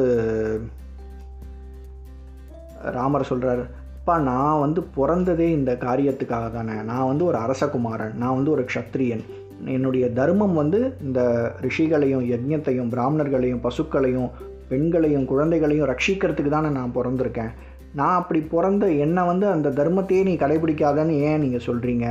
ராமர் 2.99 3.31
சொல்கிறார் 3.31 3.65
அப்பா 3.99 4.17
நான் 4.31 4.61
வந்து 4.61 4.81
பிறந்ததே 4.97 5.47
இந்த 5.59 5.73
காரியத்துக்காக 5.81 6.47
தானே. 6.53 6.75
நான் 6.91 7.07
வந்து 7.07 7.25
ஒரு 7.25 7.39
அரசகுமாரன். 7.39 8.15
நான் 8.15 8.35
வந்து 8.35 8.51
ஒரு 8.51 8.65
க்ஷத்ரியன் 8.73 9.25
என்னுடைய 9.65 10.11
தர்மம் 10.11 10.55
வந்து 10.55 10.81
இந்த 11.03 11.21
ரிஷிகளையும் 11.63 12.27
யஜ்யத்தையும் 12.33 12.91
பிராமணர்களையும் 12.95 13.65
பசுக்களையும் 13.67 14.31
பெண்களையும் 14.69 15.25
குழந்தைகளையும் 15.25 15.89
ரட்சிக்கிறதுக்கு 15.89 16.49
தானே 16.49 16.69
நான் 16.69 16.95
பிறந்திருக்கேன். 16.95 17.53
நான் 17.95 18.17
அப்படி 18.17 18.41
பிறந்த 18.41 18.87
என்னை 19.05 19.23
வந்து 19.27 19.47
அந்த 19.47 19.69
தர்மத்தையே 19.69 20.23
நீ 20.23 20.35
கடைபிடிக்காதன்னு 20.37 21.15
ஏன் 21.29 21.41
நீங்கள் 21.41 21.67
சொல்கிறீங்க 21.67 22.07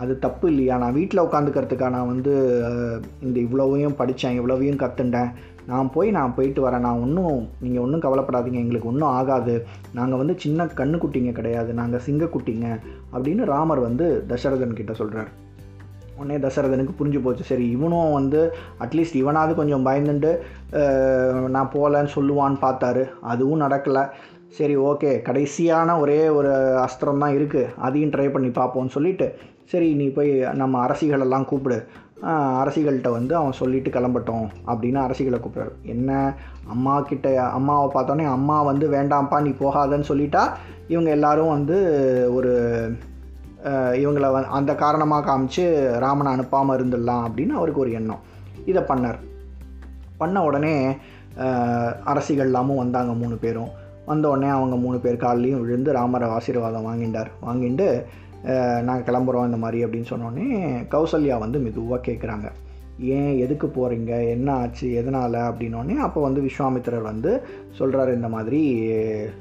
அது 0.00 0.12
தப்பு 0.24 0.46
இல்லையா? 0.50 0.74
நான் 0.82 0.96
வீட்டில் 0.98 1.24
உட்காந்துக்கிறதுக்கா 1.24 1.88
நான் 1.96 2.10
வந்து 2.12 2.32
இந்த 3.26 3.36
இவ்வளவையும் 3.46 3.98
படித்தேன் 4.00 4.38
இவ்வளவையும் 4.40 4.82
கற்றுண்டேன் 4.82 5.32
நான் 5.70 5.90
போய் 5.94 6.08
நான் 6.16 6.34
போயிட்டு 6.36 6.60
வரேன். 6.64 6.84
நான் 6.86 7.02
ஒன்றும் 7.04 7.36
நீங்கள் 7.64 7.82
ஒன்றும் 7.84 8.04
கவலைப்படாதீங்க. 8.04 8.62
எங்களுக்கு 8.62 8.90
ஒன்றும் 8.92 9.12
ஆகாது. 9.18 9.54
நாங்கள் 9.98 10.20
வந்து 10.22 10.34
சின்ன 10.44 10.66
கண்ணுக்குட்டிங்க 10.80 11.32
கிடையாது. 11.38 11.70
நாங்கள் 11.80 12.04
சிங்கக்குட்டிங்க 12.06 12.68
அப்படின்னு 13.14 13.44
ராமர் 13.52 13.86
வந்து 13.88 14.08
தசரதன் 14.32 14.78
கிட்ட 14.80 14.94
சொல்கிறார் 15.00 15.30
உடனே 16.16 16.36
தசரதனுக்கு 16.46 16.94
புரிஞ்சு 16.98 17.20
போச்சு. 17.22 17.44
சரி 17.50 17.64
இவனும் 17.76 18.16
வந்து 18.18 18.40
அட்லீஸ்ட் 18.84 19.20
இவனாவது 19.22 19.52
கொஞ்சம் 19.60 19.86
பயந்துட்டு 19.86 20.32
நான் 21.54 21.72
போகலன்னு 21.74 22.14
சொல்லுவான்னு 22.16 22.58
பார்த்தாரு. 22.66 23.04
அதுவும் 23.32 23.64
நடக்கலை. 23.64 24.04
சரி 24.56 24.74
ஓகே 24.90 25.10
கடைசியான 25.26 25.94
ஒரே 26.00 26.18
ஒரு 26.38 26.50
அஸ்திரம் 26.86 27.22
தான் 27.24 27.36
இருக்குது 27.36 27.70
அதையும் 27.86 28.12
ட்ரை 28.14 28.26
பண்ணி 28.32 28.48
பார்ப்போம்னு 28.58 28.94
சொல்லிட்டு 28.96 29.26
சரி 29.72 29.94
நீ 29.94 30.06
போய் 30.10 30.30
நம்ம 30.54 30.86
அரசிகளெல்லாம் 30.86 31.44
கூப்பிடு. 31.44 31.78
அரசிகள்கிட்ட 32.58 33.10
வந்து 33.10 33.36
அவன் 33.36 33.52
சொல்லிட்டு 33.52 33.90
கிளம்பட்டோம் 33.90 34.44
அப்படின்னு 34.66 34.98
அரசிகளை 35.04 35.38
கூப்பிட்றாரு. 35.38 35.72
என்ன? 35.84 36.10
அம்மா 36.66 37.00
கிட்ட 37.02 37.26
அம்மாவை 37.50 37.88
பார்த்தோன்னே 37.94 38.26
அம்மா 38.28 38.62
வந்து 38.62 38.86
வேண்டாம்ப்பா 38.90 39.38
நீ 39.40 39.50
போகாதன்னு 39.58 40.08
சொல்லிட்டா 40.08 40.42
இவங்க 40.88 41.10
எல்லாரும் 41.10 41.48
வந்து 41.48 41.76
ஒரு 42.34 42.52
இவங்களை 43.96 44.28
இவங்கள 44.28 44.50
அந்த 44.52 44.72
காரணமாக 44.74 45.26
காமிச்சு 45.26 45.64
ராமனை 45.98 46.30
அனுப்பாமல் 46.32 46.76
இருந்துடலாம் 46.76 47.24
அப்படின்னு 47.26 47.52
அவருக்கு 47.52 47.80
ஒரு 47.80 47.92
எண்ணம். 47.92 48.22
இதை 48.66 48.82
பண்ணார். 48.82 49.18
பண்ண 50.18 50.44
உடனே 50.44 50.74
அஹ், 51.38 51.92
அரசிகள்லாமும் 52.06 52.76
வந்தாங்க 52.76 53.12
மூணு 53.14 53.36
பேரும். 53.36 53.70
வந்த 54.06 54.28
உடனே 54.28 54.48
அவங்க 54.48 54.76
மூணு 54.76 54.98
பேர் 54.98 55.16
காலிலையும் 55.16 55.60
விழுந்து 55.60 55.92
ராமரை 55.92 56.28
ஆசீர்வாதம் 56.28 56.86
வாங்கிட்டார் 56.86 57.30
வாங்கிட்டு 57.46 57.86
நாங்கள் 58.82 59.06
கிளம்புறோம் 59.08 59.44
இந்த 59.44 59.56
மாதிரி 59.56 59.84
அப்படின்னு 59.84 60.12
சொன்னோடனே 60.12 60.46
கௌசல்யா 60.94 61.38
வந்து 61.38 61.58
மெதுவாக 61.58 62.04
கேட்குறாங்க 62.10 62.48
ஏன் 62.98 63.38
எதுக்கு 63.38 63.66
போகிறீங்க 63.66 64.28
என்ன 64.28 64.48
ஆச்சு? 64.52 64.92
எதனால்? 64.92 65.32
அப்படின்னோடனே 65.32 65.94
அப்போ 65.96 66.20
வந்து 66.20 66.40
விஸ்வாமித்திரர் 66.40 67.02
வந்து 67.02 67.30
சொல்கிறாரு 67.78 68.14
இந்த 68.14 68.28
மாதிரி 68.28 68.60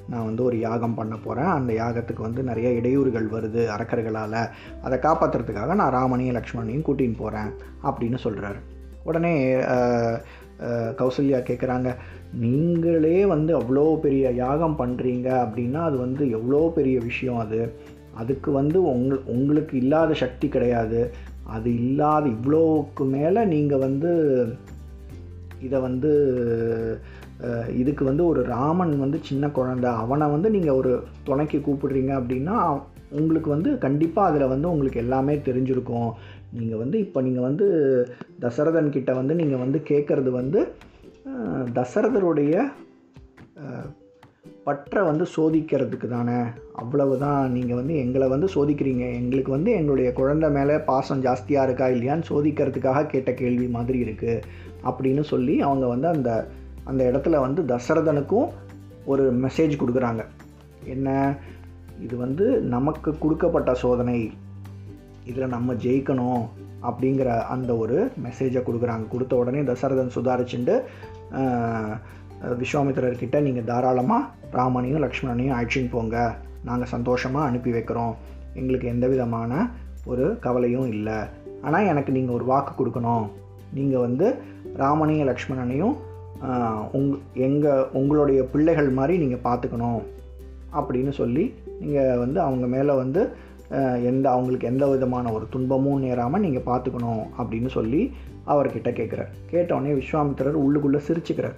நான் 0.10 0.26
வந்து 0.26 0.44
ஒரு 0.44 0.60
யாகம் 0.60 0.94
பண்ண 0.94 1.16
போகிறேன் 1.24 1.52
அந்த 1.52 1.74
யாகத்துக்கு 1.74 2.22
வந்து 2.22 2.44
நிறைய 2.44 2.70
இடையூறுகள் 2.70 3.28
வருது 3.36 3.64
அரக்கர்களால். 3.76 4.40
அதை 4.82 4.98
காப்பாற்றுறதுக்காக 5.00 5.76
நான் 5.76 5.96
ராமனையும் 6.00 6.36
லக்ஷ்மணையும் 6.36 6.88
கூட்டின்னு 6.88 7.18
போகிறேன் 7.18 7.52
அப்படின்னு 7.84 8.20
சொல்கிறாரு 8.24 8.62
உடனே 9.04 9.34
கௌசல்யா 11.00 11.40
கேட்குறாங்க 11.50 11.96
நீங்களே 12.34 13.26
வந்து 13.26 13.58
அவ்வளோ 13.58 13.86
பெரிய 14.00 14.32
யாகம் 14.32 14.78
பண்ணுறீங்க 14.78 15.30
அப்படின்னா 15.46 15.80
அது 15.90 15.98
வந்து 15.98 16.30
எவ்வளோ 16.30 16.72
பெரிய 16.76 17.00
விஷயம் 17.00 17.38
அது? 17.38 17.60
அதுக்கு 18.22 18.50
வந்து 18.60 18.78
உங்க 18.92 19.16
உங்களுக்கு 19.34 19.74
இல்லாத 19.84 20.12
சக்தி 20.24 20.48
கிடையாது. 20.56 21.02
அது 21.56 21.70
இல்லாத 21.84 22.26
இவ்வளோக்கு 22.36 23.04
மேலே 23.16 23.42
நீங்கள் 23.54 23.84
வந்து 23.88 24.12
இதை 25.66 25.80
வந்து 25.88 26.12
இதுக்கு 27.82 28.04
வந்து 28.10 28.24
ஒரு 28.32 28.42
ராமன் 28.56 28.92
வந்து 29.04 29.20
சின்ன 29.30 29.46
குழந்தை. 29.58 29.90
அவனை 30.04 30.26
வந்து 30.34 30.50
நீங்கள் 30.56 30.80
ஒரு 30.80 30.92
துணைக்கு 31.28 31.60
கூப்பிடுறீங்க 31.68 32.12
அப்படின்னா 32.20 32.58
உங்களுக்கு 33.20 33.50
வந்து 33.54 33.70
கண்டிப்பாக 33.86 34.30
அதில் 34.30 34.52
வந்து 34.54 34.68
உங்களுக்கு 34.74 35.02
எல்லாமே 35.04 35.36
தெரிஞ்சிருக்கும். 35.48 36.12
நீங்கள் 36.60 36.82
வந்து 36.84 36.98
இப்போ 37.06 37.20
நீங்கள் 37.28 37.48
வந்து 37.48 37.66
தசரதன்கிட்ட 38.44 39.12
வந்து 39.20 39.34
நீங்கள் 39.42 39.64
வந்து 39.64 39.80
கேட்குறது 39.92 40.32
வந்து 40.40 40.62
தசரதருடைய 41.80 42.56
பற்றை 44.64 45.04
வந்து 45.04 45.26
சோதிக்கிறதுக்கு 45.36 46.08
தானே 46.08 46.40
அவ்வளவு 46.74 47.18
தான் 47.18 47.52
நீங்கள் 47.52 47.76
வந்து 47.76 47.96
எங்களை 47.96 48.28
வந்து 48.28 48.48
சோதிக்கிறீங்க. 48.56 49.14
எங்களுக்கு 49.14 49.52
வந்து 49.52 49.72
எங்களுடைய 49.72 50.14
குழந்தை 50.14 50.50
மேலே 50.50 50.78
பாசம் 50.78 51.24
ஜாஸ்தியாக 51.24 51.64
இருக்கா 51.64 51.88
இல்லையான்னு 51.88 52.24
சோதிக்கிறதுக்காக 52.30 53.06
கேட்ட 53.06 53.34
கேள்வி 53.34 53.68
மாதிரி 53.68 54.04
இருக்குது 54.04 54.42
அப்படின்னு 54.84 55.22
சொல்லி 55.22 55.62
அவங்க 55.62 55.88
வந்து 55.88 56.08
அந்த 56.08 56.48
அந்த 56.84 57.12
இடத்துல 57.12 57.40
வந்து 57.40 57.62
தசரதனுக்கும் 57.64 58.48
ஒரு 59.06 59.36
மெசேஜ் 59.36 59.82
கொடுக்குறாங்க. 59.82 60.26
என்ன? 60.84 61.36
இது 62.02 62.18
வந்து 62.18 62.62
நமக்கு 62.62 63.18
கொடுக்கப்பட்ட 63.18 63.74
சோதனை. 63.74 64.32
இதில் 65.26 65.48
நம்ம 65.48 65.74
ஜெயிக்கணும் 65.74 66.44
அப்படிங்கிற 66.84 67.42
அந்த 67.44 67.76
ஒரு 67.76 68.12
மெசேஜை 68.24 68.62
கொடுக்குறாங்க. 68.64 69.08
கொடுத்த 69.08 69.36
உடனே 69.36 69.62
தசரதன் 69.62 70.16
சுதாரிச்சுண்டு 70.16 70.82
விஸ்வாமித்திரர்கிட்ட 72.62 73.40
நீங்கள் 73.48 73.68
தாராளமாக 73.70 74.30
ராமனையும் 74.60 75.04
லக்ஷ்மணனையும் 75.06 75.56
அழைச்சின்னு 75.58 75.94
போங்க. 75.96 76.18
நாங்கள் 76.70 76.92
சந்தோஷமாக 76.96 77.50
அனுப்பி 77.50 77.72
வைக்கிறோம். 77.76 78.14
எங்களுக்கு 78.60 78.88
எந்த 78.94 79.06
விதமான 79.14 79.52
ஒரு 80.12 80.26
கவலையும் 80.46 80.88
இல்லை. 80.96 81.20
ஆனால் 81.66 81.90
எனக்கு 81.92 82.12
நீங்கள் 82.18 82.38
ஒரு 82.38 82.46
வாக்கு 82.52 82.72
கொடுக்கணும். 82.80 83.26
நீங்கள் 83.78 84.04
வந்து 84.06 84.28
ராமனையும் 84.84 85.30
லக்ஷ்மணனையும் 85.32 85.96
உங் 86.98 87.10
எங்கள் 87.48 87.88
உங்களுடைய 88.00 88.42
பிள்ளைகள் 88.54 88.90
மாதிரி 88.98 89.16
நீங்கள் 89.24 89.46
பார்த்துக்கணும் 89.48 90.02
அப்படின்னு 90.80 91.12
சொல்லி 91.22 91.44
நீங்கள் 91.82 92.20
வந்து 92.24 92.40
அவங்க 92.48 92.66
மேலே 92.76 92.94
வந்து 93.02 93.22
எந்த 94.12 94.26
அவங்களுக்கு 94.36 94.70
எந்த 94.70 94.86
விதமான 94.94 95.32
ஒரு 95.36 95.46
துன்பமும் 95.54 96.02
நேராமல் 96.06 96.44
நீங்கள் 96.46 96.68
பார்த்துக்கணும் 96.70 97.22
அப்படின்னு 97.40 97.70
சொல்லி 97.78 98.02
அவர்கிட்ட 98.54 98.90
கேட்குறார் 99.00 99.32
கேட்டவுடனே 99.52 99.92
விஸ்வாமித்திரர் 100.00 100.64
உள்ளுக்குள்ளே 100.64 101.02
சிரிச்சுக்கிறார். 101.08 101.58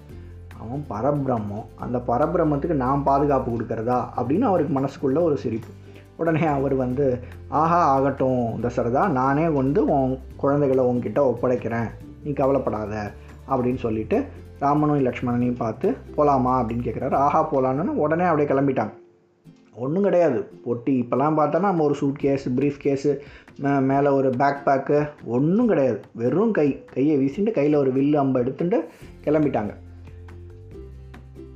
அவன் 0.63 0.85
பரபிரம்மம். 0.89 1.65
அந்த 1.75 1.97
பரபிரம்மத்துக்கு 2.07 2.73
நான் 2.73 3.03
பாதுகாப்பு 3.03 3.51
கொடுக்கறதா? 3.51 4.05
அப்படின்னு 4.17 4.41
அவருக்கு 4.41 4.79
மனசுக்குள்ளே 4.79 5.21
ஒரு 5.21 5.37
சிரிப்பு. 5.37 5.67
உடனே 6.15 6.45
அவர் 6.45 6.73
வந்து 6.73 7.19
ஆஹா 7.47 7.83
ஆகட்டும் 7.83 8.63
தசரதா 8.63 9.09
நானே 9.09 9.47
வந்து 9.47 9.85
உன் 9.85 10.19
குழந்தைகளை 10.35 10.85
உன்கிட்ட 10.85 11.19
ஒப்படைக்கிறேன். 11.19 11.89
நீ 12.23 12.33
கவலைப்படாத 12.33 13.11
அப்படின்னு 13.49 13.77
சொல்லிட்டு 13.77 14.25
ராமனும் 14.59 15.05
லக்ஷ்மணனையும் 15.05 15.55
பார்த்து 15.55 15.95
போகலாமா 16.15 16.61
அப்படின்னு 16.61 16.85
கேட்குறாரு 16.85 17.13
ஆஹா 17.13 17.53
போகலான்னு 17.53 17.85
உடனே 17.85 18.23
அப்படியே 18.23 18.47
கிளம்பிட்டாங்க. 18.47 18.91
ஒன்றும் 19.75 20.03
கிடையாது. 20.03 20.49
பொட்டி 20.65 20.89
இப்போல்லாம் 20.89 21.37
பார்த்தோன்னா 21.37 21.59
நம்ம 21.59 21.83
ஒரு 21.83 21.93
சூட் 21.93 22.15
கேஸ் 22.15 22.49
ப்ரீஃப் 22.49 22.79
கேஸு 22.83 23.17
மேலே 23.81 24.07
ஒரு 24.07 24.29
பேக் 24.29 24.61
பேக்கு 24.65 25.09
ஒன்றும் 25.25 25.67
கிடையாது. 25.67 25.99
வெறும் 26.11 26.51
கை. 26.51 26.85
கையை 26.93 27.17
வீசிட்டு 27.17 27.51
கையில் 27.51 27.75
ஒரு 27.75 27.93
வில்லு 27.93 28.15
அம்பை 28.15 28.41
எடுத்துட்டு 28.41 28.87
கிளம்பிட்டாங்க. 29.25 29.69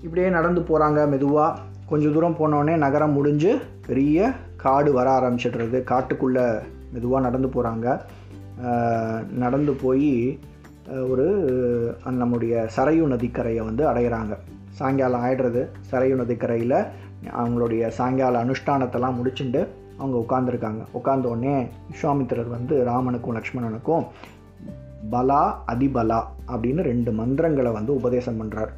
இப்படியே 0.04 0.30
நடந்து 0.30 0.62
போகிறாங்க 0.62 1.00
மெதுவாக 1.10 1.60
கொஞ்சம் 1.89 2.13
தூரம் 2.13 2.38
போனோடனே 2.39 2.75
நகரம் 2.77 3.12
முடிஞ்சு 3.12 3.51
பெரிய 3.88 4.32
காடு 4.63 4.94
வர 4.94 5.08
ஆரம்பிச்சிடுறது. 5.20 5.77
காட்டுக்குள்ளே 5.92 6.46
மெதுவாக 6.94 7.25
நடந்து 7.27 7.48
போகிறாங்க 7.48 7.88
நடந்து 9.44 9.74
போய் 9.84 10.39
ஒரு 11.10 11.25
நம்முடைய 12.22 12.54
சரையு 12.75 13.06
நதிக்கரையை 13.13 13.63
வந்து 13.63 13.84
அடையிறாங்க. 13.92 14.34
சாயங்காலம் 14.77 15.24
ஆயிடுறது. 15.25 15.62
சரையு 15.92 16.16
நதிக்கரையில் 16.16 16.80
அவங்களுடைய 17.42 17.88
சாயங்கால 17.88 18.44
அனுஷ்டானத்தெல்லாம் 18.44 19.18
முடிச்சுட்டு 19.20 19.62
அவங்க 19.98 20.18
உட்காந்துருக்காங்க 20.25 20.82
உட்காந்தோடனே 20.94 21.54
விஸ்வாமித்திரர் 21.92 22.50
வந்து 22.50 22.75
ராமனுக்கும் 22.89 23.38
லக்ஷ்மணனுக்கும் 23.38 24.04
பலா 25.10 25.63
அதிபலா 25.68 26.20
அப்படின்னு 26.48 26.82
ரெண்டு 26.82 27.12
மந்திரங்களை 27.12 27.72
வந்து 27.72 27.92
உபதேசம் 27.96 28.39
பண்ணுறார் 28.42 28.74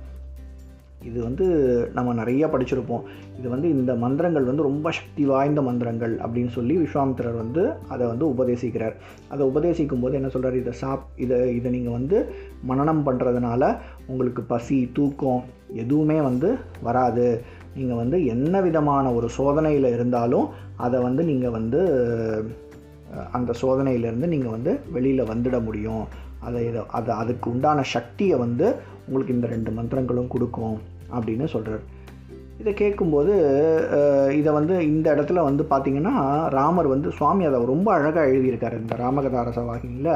இது 1.08 1.24
வந்து 1.24 1.46
நம்ம 1.94 2.14
நிறையா 2.14 2.48
படிச்சிருப்போம். 2.54 3.04
இது 3.40 3.48
வந்து 3.50 3.68
இந்த 3.70 3.92
மந்திரங்கள் 3.96 4.48
வந்து 4.50 4.64
ரொம்ப 4.64 4.92
சக்தி 4.92 5.26
வாய்ந்த 5.26 5.62
மந்திரங்கள் 5.62 6.14
அப்படின்னு 6.24 6.52
சொல்லி 6.58 6.76
விஸ்வாமித்திரர் 6.78 7.38
வந்து 7.42 7.64
அதை 7.88 8.08
வந்து 8.08 8.26
உபதேசிக்கிறார். 8.34 8.96
அதை 9.30 9.42
உபதேசிக்கும் 9.52 10.04
போது 10.04 10.14
என்ன 10.14 10.30
சொல்கிறார் 10.30 10.60
இதை 10.62 10.74
சாப் 10.82 11.06
இதை 11.16 11.56
இதை 11.56 11.72
நீங்கள் 11.72 11.98
வந்து 12.00 12.20
மனனம் 12.72 13.04
பண்ணுறதுனால 13.08 13.72
உங்களுக்கு 14.08 14.44
பசி 14.54 14.80
தூக்கம் 14.94 15.44
எதுவுமே 15.84 16.20
வந்து 16.30 16.52
வராது. 16.82 17.28
நீங்கள் 17.76 18.02
வந்து 18.04 18.20
என்ன 18.26 18.62
விதமான 18.62 19.06
ஒரு 19.14 19.30
சோதனையில் 19.30 19.94
இருந்தாலும் 19.96 20.48
அதை 20.78 21.00
வந்து 21.02 21.24
நீங்கள் 21.24 21.56
வந்து 21.58 21.82
அந்த 23.38 23.52
சோதனையிலேருந்து 23.62 24.28
நீங்கள் 24.28 24.56
வந்து 24.56 24.72
வெளியில் 24.96 25.30
வந்துட 25.34 25.58
முடியும். 25.68 26.04
அதை 26.48 26.60
இதை 26.68 26.82
அதை 26.98 27.12
அதுக்கு 27.22 27.48
உண்டான 27.52 27.80
சக்தியை 27.94 28.36
வந்து 28.38 28.68
உங்களுக்கு 29.10 29.36
இந்த 29.38 29.48
ரெண்டு 29.48 29.72
மந்திரங்களும் 29.78 30.34
கொடுக்கும் 30.34 30.78
அப்படின்னு 31.16 31.46
சொல்கிறார் 31.54 31.86
இதை 32.62 32.72
கேட்கும்போது 32.74 33.34
இதை 34.38 34.52
வந்து 34.54 34.76
இந்த 34.88 35.08
இடத்துல 35.16 35.44
வந்து 35.44 35.64
பார்த்திங்கன்னா 35.70 36.14
ராமர் 36.50 36.88
வந்து 36.88 37.10
சுவாமி 37.12 37.44
அதை 37.46 37.60
ரொம்ப 37.66 37.88
அழகாக 37.94 38.32
எழுதியிருக்காரு. 38.32 38.78
இந்த 38.82 38.96
ராமகதாரச 39.04 39.60
வாகினியில் 39.70 40.12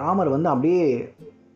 ராமர் 0.00 0.30
வந்து 0.34 0.48
அப்படியே 0.48 0.86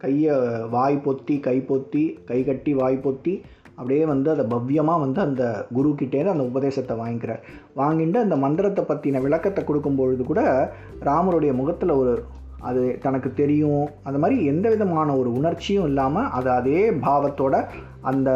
கையை 0.03 0.37
வாய் 0.71 1.03
பொத்தி 1.05 1.35
கை 1.41 1.57
பொத்தி 1.71 2.05
கை 2.25 2.39
கட்டி 2.45 2.75
வாய் 2.75 3.03
பொத்தி 3.05 3.35
அப்படியே 3.77 4.05
வந்து 4.05 4.29
அதை 4.31 4.45
பவ்யமாக 4.55 5.03
வந்து 5.05 5.21
அந்த 5.21 5.45
குரு 5.73 5.91
கிட்டேருந்து 6.01 6.35
அந்த 6.35 6.47
உபதேசத்தை 6.51 6.95
வாங்கிக்கிறார். 6.99 7.43
வாங்கிட்டு 7.77 8.19
அந்த 8.25 8.37
மந்திரத்தை 8.37 8.85
பற்றின 8.85 9.21
விளக்கத்தை 9.21 9.63
கொடுக்கும்பொழுது 9.65 10.25
கூட 10.31 10.43
ராமருடைய 11.09 11.55
முகத்தில் 11.61 11.99
ஒரு 12.01 12.15
அது 12.63 12.83
தனக்கு 13.03 13.29
தெரியும். 13.33 13.85
அந்த 14.03 14.19
மாதிரி 14.19 14.37
எந்த 14.45 14.67
விதமான 14.69 15.09
ஒரு 15.17 15.31
உணர்ச்சியும் 15.33 15.87
இல்லாமல் 15.87 16.31
அது 16.31 16.51
அதே 16.51 16.83
பாவத்தோட 17.07 17.55
அந்த 18.11 18.31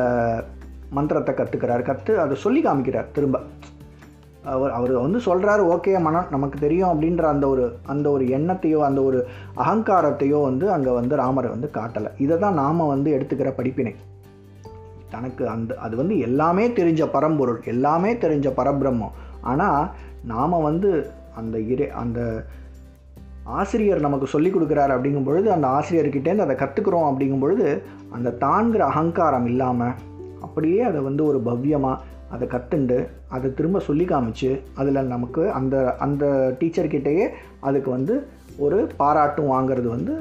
மந்திரத்தை 0.91 1.33
கற்றுக்கிறார் 1.35 1.83
கற்று 1.83 2.13
அதை 2.21 2.35
சொல்லி 2.37 2.61
காமிக்கிறார் 2.63 3.15
திரும்ப. 3.17 3.39
அவர் 4.55 4.73
அவர் 4.73 4.93
வந்து 5.05 5.19
சொல்கிறாரு 5.19 5.63
ஓகே 5.75 5.93
மனம் 6.01 6.29
நமக்கு 6.31 6.57
தெரியும் 6.59 6.91
அப்படின்ற 6.93 7.25
அந்த 7.35 7.47
ஒரு 7.49 7.65
அந்த 7.87 8.07
ஒரு 8.11 8.25
எண்ணத்தையோ 8.37 8.81
அந்த 8.89 9.01
ஒரு 9.03 9.21
அகங்காரத்தையோ 9.57 10.41
வந்து 10.43 10.67
அங்கே 10.71 10.91
வந்து 10.91 11.15
ராமரை 11.17 11.49
வந்து 11.51 11.71
காட்டலை. 11.75 12.11
இதை 12.17 12.37
தான் 12.39 12.61
நாம் 12.63 12.91
வந்து 12.95 13.11
எடுத்துக்கிற 13.17 13.51
படிப்பினை. 13.55 13.95
தனக்கு 15.11 15.45
அந்த 15.49 15.73
அது 15.77 15.95
வந்து 15.97 16.15
எல்லாமே 16.19 16.65
தெரிஞ்ச 16.69 17.03
பரம்பொருள் 17.11 17.61
எல்லாமே 17.65 18.13
தெரிஞ்ச 18.15 18.49
பரபிரம்மம். 18.57 19.17
ஆனால் 19.43 19.83
நாம் 20.25 20.65
வந்து 20.69 20.91
அந்த 21.35 21.57
இறை 21.73 21.89
அந்த 22.03 22.21
ஆசிரியர் 23.47 24.01
நமக்கு 24.01 24.27
சொல்லிக் 24.27 24.57
கொடுக்குறாரு 24.57 24.93
அப்படிங்கும் 24.97 25.25
பொழுது 25.25 25.53
அந்த 25.53 25.67
ஆசிரியர்கிட்டேருந்து 25.67 26.47
அதை 26.47 26.57
கற்றுக்குறோம் 26.57 27.09
அப்படிங்கும் 27.11 27.39
பொழுது 27.39 27.83
அந்த 28.11 28.31
தான்கிற 28.31 28.85
அகங்காரம் 28.85 29.47
இல்லாமல் 29.47 29.95
அப்படியே 30.41 30.83
அதை 30.83 31.01
வந்து 31.01 31.25
ஒரு 31.25 31.43
பவ்யமாக 31.45 31.99
அதை 32.31 32.49
கற்றுண்டு 32.49 33.09
அதை 33.29 33.55
திரும்ப 33.55 33.79
சொல்லி 33.79 34.05
காமிச்சு 34.05 34.61
அதில் 34.75 35.07
நமக்கு 35.07 35.53
அந்த 35.53 35.97
அந்த 35.97 36.55
டீச்சர்கிட்டேயே 36.61 37.29
அதுக்கு 37.61 37.91
வந்து 37.91 38.29
ஒரு 38.57 38.91
பாராட்டும் 38.97 39.53
வாங்கிறது 39.53 39.89
வந்து 39.89 40.15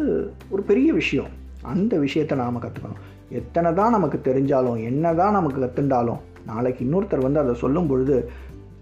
ஒரு 0.49 0.61
பெரிய 0.61 0.93
விஷயம். 0.93 1.27
அந்த 1.61 1.97
விஷயத்தை 1.97 2.37
நாம் 2.37 2.61
கற்றுக்கணும் 2.61 3.03
எத்தனை 3.29 3.73
தான் 3.73 3.91
நமக்கு 3.91 4.21
தெரிஞ்சாலும் 4.23 4.83
என்ன 4.83 5.13
தான் 5.13 5.31
நமக்கு 5.31 5.61
கற்றுண்டாலும் 5.61 6.17
நாளைக்கு 6.45 6.85
இன்னொருத்தர் 6.85 7.21
வந்து 7.21 7.39
அதை 7.39 7.53
சொல்லும் 7.53 7.87
பொழுது 7.87 8.29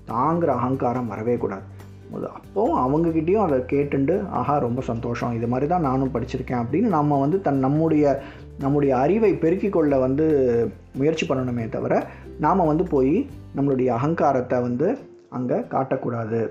தாங்கிற 0.07 0.45
அகங்காரம் 0.45 1.07
வரவே 1.07 1.37
கூடாது. 1.37 1.61
அது 2.15 2.27
அப்போவும் 2.37 2.79
அவங்கக்கிட்டேயும் 2.83 3.45
அதை 3.45 3.59
கேட்டுண்டு 3.59 4.15
ஆஹா 4.39 4.57
ரொம்ப 4.57 4.81
சந்தோஷம். 4.81 5.35
இது 5.35 5.47
மாதிரி 5.47 5.69
தான் 5.69 5.81
நானும் 5.81 6.13
படிச்சிருக்கேன். 6.13 6.61
அப்படின்னு 6.63 6.89
நம்ம 6.97 7.19
வந்து 7.19 7.41
தன் 7.41 7.63
நம்முடைய 7.65 8.21
நம்முடைய 8.59 8.97
அறிவை 8.97 9.31
பெருக்கிக் 9.33 9.71
கொள்ள 9.71 9.93
வந்து 9.97 10.25
முயற்சி 10.95 11.25
பண்ணணுமே 11.27 11.69
தவிர 11.69 11.93
நாம் 12.39 12.69
வந்து 12.71 12.83
போய் 12.83 13.15
நம்மளுடைய 13.55 13.89
அகங்காரத்தை 13.97 14.59
வந்து 14.61 14.97
அங்கே 15.29 15.55
காட்டக்கூடாது 15.55 16.41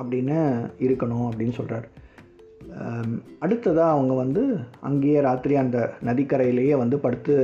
அப்படின்னு 0.00 0.38
இருக்கணும் 0.86 1.26
அப்படின்னு 1.28 1.52
சொல்கிறார் 1.52 1.86
அடுத்ததாக 3.38 3.90
அவங்க 3.90 4.14
வந்து 4.14 4.42
அங்கேயே 4.80 5.20
ராத்திரி 5.20 5.56
அந்த 5.56 5.78
நதிக்கரையிலேயே 6.04 6.76
வந்து 6.76 6.96
படுத்து 6.98 7.34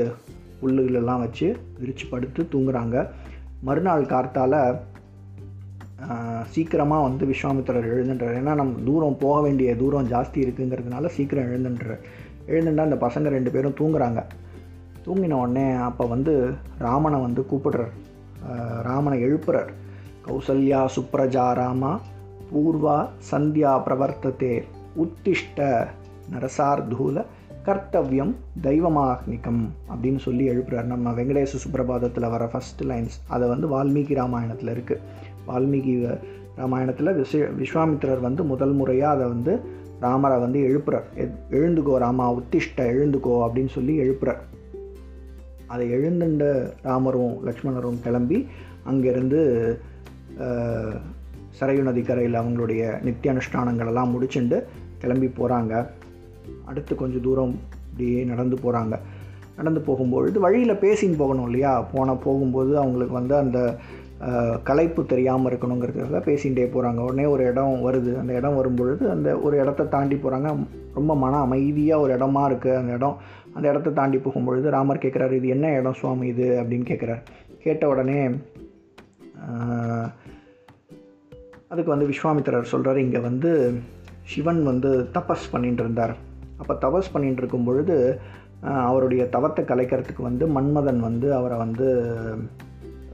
புல்லுகளெல்லாம் 0.63 1.23
வச்சு 1.25 1.57
விரித்து 1.79 2.07
படுத்து 2.11 2.43
தூங்குறாங்க. 2.53 3.07
மறுநாள் 3.63 4.11
கார்த்தால் 4.13 4.59
சீக்கிரமாக 6.55 7.03
வந்து 7.03 7.27
விஸ்வாமித்திரர் 7.27 7.89
எழுந்துன்றார் 7.95 8.39
ஏன்னா 8.41 8.55
நம்ம 8.61 8.81
தூரம் 8.85 9.19
போக 9.19 9.41
வேண்டிய 9.41 9.77
தூரம் 9.77 10.09
ஜாஸ்தி 10.09 10.39
இருக்குங்கிறதுனால 10.45 11.07
சீக்கிரம் 11.07 11.51
எழுந்துன்றார் 11.53 12.01
எழுந்துட்டா 12.47 12.87
அந்த 12.89 12.99
பசங்க 13.07 13.29
ரெண்டு 13.29 13.51
பேரும் 13.51 13.77
தூங்குறாங்க. 13.81 14.23
தூங்கின 15.07 15.33
உடனே 15.33 15.73
அப்போ 15.73 16.05
வந்து 16.07 16.55
ராமனை 16.79 17.21
வந்து 17.21 17.47
கூப்பிடுறார். 17.51 17.95
ராமனை 18.83 19.25
எழுப்புறார். 19.25 19.71
கௌசல்யா 20.27 20.81
சுப்ரஜா 20.97 21.53
ராமா 21.53 22.01
பூர்வா 22.53 23.09
சந்தியா 23.31 23.73
பிரவர்த்ததே 23.87 24.55
உத்திஷ்ட 25.03 25.87
நரசார்தூல 26.33 27.25
கர்த்தவியம் 27.67 28.35
தெய்வமாக்னிகம் 28.63 29.63
அப்படின்னு 29.93 30.19
சொல்லி 30.19 30.49
எழுப்புறார். 30.51 30.91
நம்ம 30.93 31.11
வெங்கடேச 31.11 31.59
சுப்ரபாதத்தில் 31.65 32.31
வர 32.31 32.45
ஃபஸ்ட் 32.53 32.83
லைன்ஸ் 32.91 33.17
அதை 33.29 33.49
வந்து 33.49 33.69
வால்மீகி 33.75 34.15
ராமாயணத்தில் 34.15 34.73
இருக்குது 34.75 35.01
வால்மீகி 35.49 35.95
ராமாயணத்தில் 36.57 37.17
விஸ்வ 37.19 37.43
விஸ்வாமித்திரர் 37.61 38.21
வந்து 38.21 38.45
முதல் 38.45 38.73
முறையாக 38.73 39.15
அதை 39.15 39.27
வந்து 39.29 39.53
ராமரை 40.01 40.39
வந்து 40.39 40.61
எழுப்புறார். 40.69 41.07
எழுந்துக்கோ 41.51 41.97
ராமா 41.97 42.33
உத்திஷ்ட 42.33 42.77
எழுந்துக்கோ 42.77 43.35
அப்படின்னு 43.45 43.69
சொல்லி 43.69 43.95
எழுப்புறார். 44.01 44.41
அதை 45.67 45.85
எழுந்துண்ட 45.93 46.45
ராமரும் 46.83 47.37
லக்ஷ்மணரும் 47.47 48.01
கிளம்பி 48.03 48.39
அங்கேருந்து 48.91 49.41
சரையு 51.61 51.83
நதிக்கரையில் 51.83 52.41
அவங்களுடைய 52.41 52.83
நித்திய 53.03 53.35
அனுஷ்டானங்களெல்லாம் 53.35 54.13
முடிச்சுண்டு 54.15 54.59
கிளம்பி 54.99 55.27
போகிறாங்க 55.27 55.87
அடுத்து 56.65 56.95
கொஞ்சம் 56.95 57.23
தூரம் 57.23 57.55
இப்படியே 57.91 58.21
நடந்து 58.25 58.57
போகிறாங்க 58.57 58.95
நடந்து 59.57 59.81
போகும்பொழுது 59.87 60.39
வழியில் 60.39 60.81
பேசின்னு 60.85 61.17
போகணும் 61.17 61.45
இல்லையா? 61.45 61.73
போன 61.95 62.15
போகும்போது 62.15 62.73
அவங்களுக்கு 62.79 63.13
வந்து 63.13 63.35
அந்த 63.37 63.59
கலைப்பு 64.69 65.07
தெரியாமல் 65.07 65.53
இருக்கணுங்கிறதுக்காக 65.53 66.21
பேசிகிட்டே 66.29 66.65
போகிறாங்க. 66.73 67.01
உடனே 67.01 67.25
ஒரு 67.25 67.45
இடம் 67.45 67.81
வருது. 67.87 68.11
அந்த 68.19 68.33
இடம் 68.33 68.57
வரும்பொழுது 68.57 69.11
அந்த 69.11 69.39
ஒரு 69.39 69.59
இடத்த 69.59 69.85
தாண்டி 69.85 70.17
போகிறாங்க. 70.17 70.51
ரொம்ப 70.95 71.17
மன 71.17 71.37
அமைதியாக 71.37 72.03
ஒரு 72.03 72.13
இடமா 72.17 72.43
இருக்குது 72.51 72.77
அந்த 72.77 72.93
இடம். 72.93 73.17
அந்த 73.53 73.69
இடத்த 73.69 73.91
தாண்டி 73.91 74.19
போகும்பொழுது 74.19 74.69
ராமர் 74.71 75.03
கேட்குறாரு 75.05 75.33
இது 75.33 75.49
என்ன 75.49 75.73
இடம் 75.73 75.99
சுவாமி 76.01 76.27
இது? 76.27 76.47
அப்படின்னு 76.63 76.87
கேட்குறாரு. 76.93 77.23
கேட்ட 77.63 77.89
உடனே 77.89 78.21
அதுக்கு 81.69 81.91
வந்து 81.91 82.09
விஸ்வாமித்திரர் 82.09 82.73
சொல்கிறார் 82.73 82.99
இங்கே 82.99 83.19
வந்து 83.19 83.51
சிவன் 84.23 84.63
வந்து 84.65 85.09
தபஸ் 85.15 85.47
பண்ணிட்டு 85.51 85.83
இருந்தார். 85.83 86.15
அப்போ 86.57 86.75
தபஸ் 86.75 87.13
பண்ணிட்டு 87.13 87.41
இருக்கும் 87.43 87.65
பொழுது 87.65 88.21
அவருடைய 88.61 89.29
தவத்தை 89.29 89.65
கலைக்கிறதுக்கு 89.65 90.23
வந்து 90.23 90.47
மன்மதன் 90.47 91.01
வந்து 91.01 91.35
அவரை 91.35 91.59
வந்து 91.59 91.89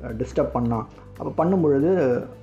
டிஸ்டர்ப் 0.03 0.55
பண்ணான். 0.55 0.87
அப்போ 1.19 1.31
பண்ணும் 1.31 1.61
பொழுது 1.61 1.91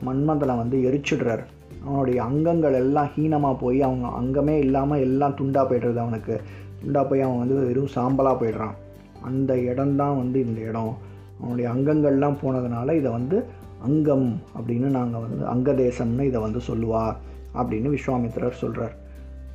மன்மதனை 0.06 0.58
வந்து 0.58 0.78
எரிச்சிடுறார். 0.78 1.44
அவனுடைய 1.86 2.24
அங்கங்கள் 2.24 2.74
எல்லாம் 2.74 3.10
ஹீனமாக 3.16 3.56
போய் 3.60 3.82
அவங்க 3.82 4.08
அங்கமே 4.08 4.60
இல்லாமல் 4.60 5.00
எல்லாம் 5.00 5.38
துண்டாக 5.42 5.66
போய்டுறது 5.72 6.00
அவனுக்கு. 6.00 6.42
துண்டாக 6.82 7.10
போய் 7.10 7.22
அவன் 7.22 7.38
வந்து 7.38 7.56
வெறும் 7.56 7.94
சாம்பலாக 7.96 8.36
போயிடுறான். 8.42 8.76
அந்த 9.22 9.58
இடம்தான் 9.58 10.18
வந்து 10.18 10.46
இந்த 10.46 10.62
இடம். 10.62 10.94
அவனுடைய 11.40 11.70
அங்கங்கள்லாம் 11.70 12.42
போனதுனால 12.44 12.96
இதை 12.96 13.12
வந்து 13.12 13.46
அங்கம் 13.82 14.42
அப்படின்னு 14.58 14.88
நாங்கள் 14.90 15.22
வந்து 15.22 15.46
அங்கதேசம்னு 15.46 16.24
இதை 16.24 16.42
வந்து 16.42 16.62
சொல்லுவா 16.68 17.16
அப்படின்னு 17.54 17.90
விஸ்வாமித்திரர் 17.90 18.62
சொல்கிறார் 18.62 18.96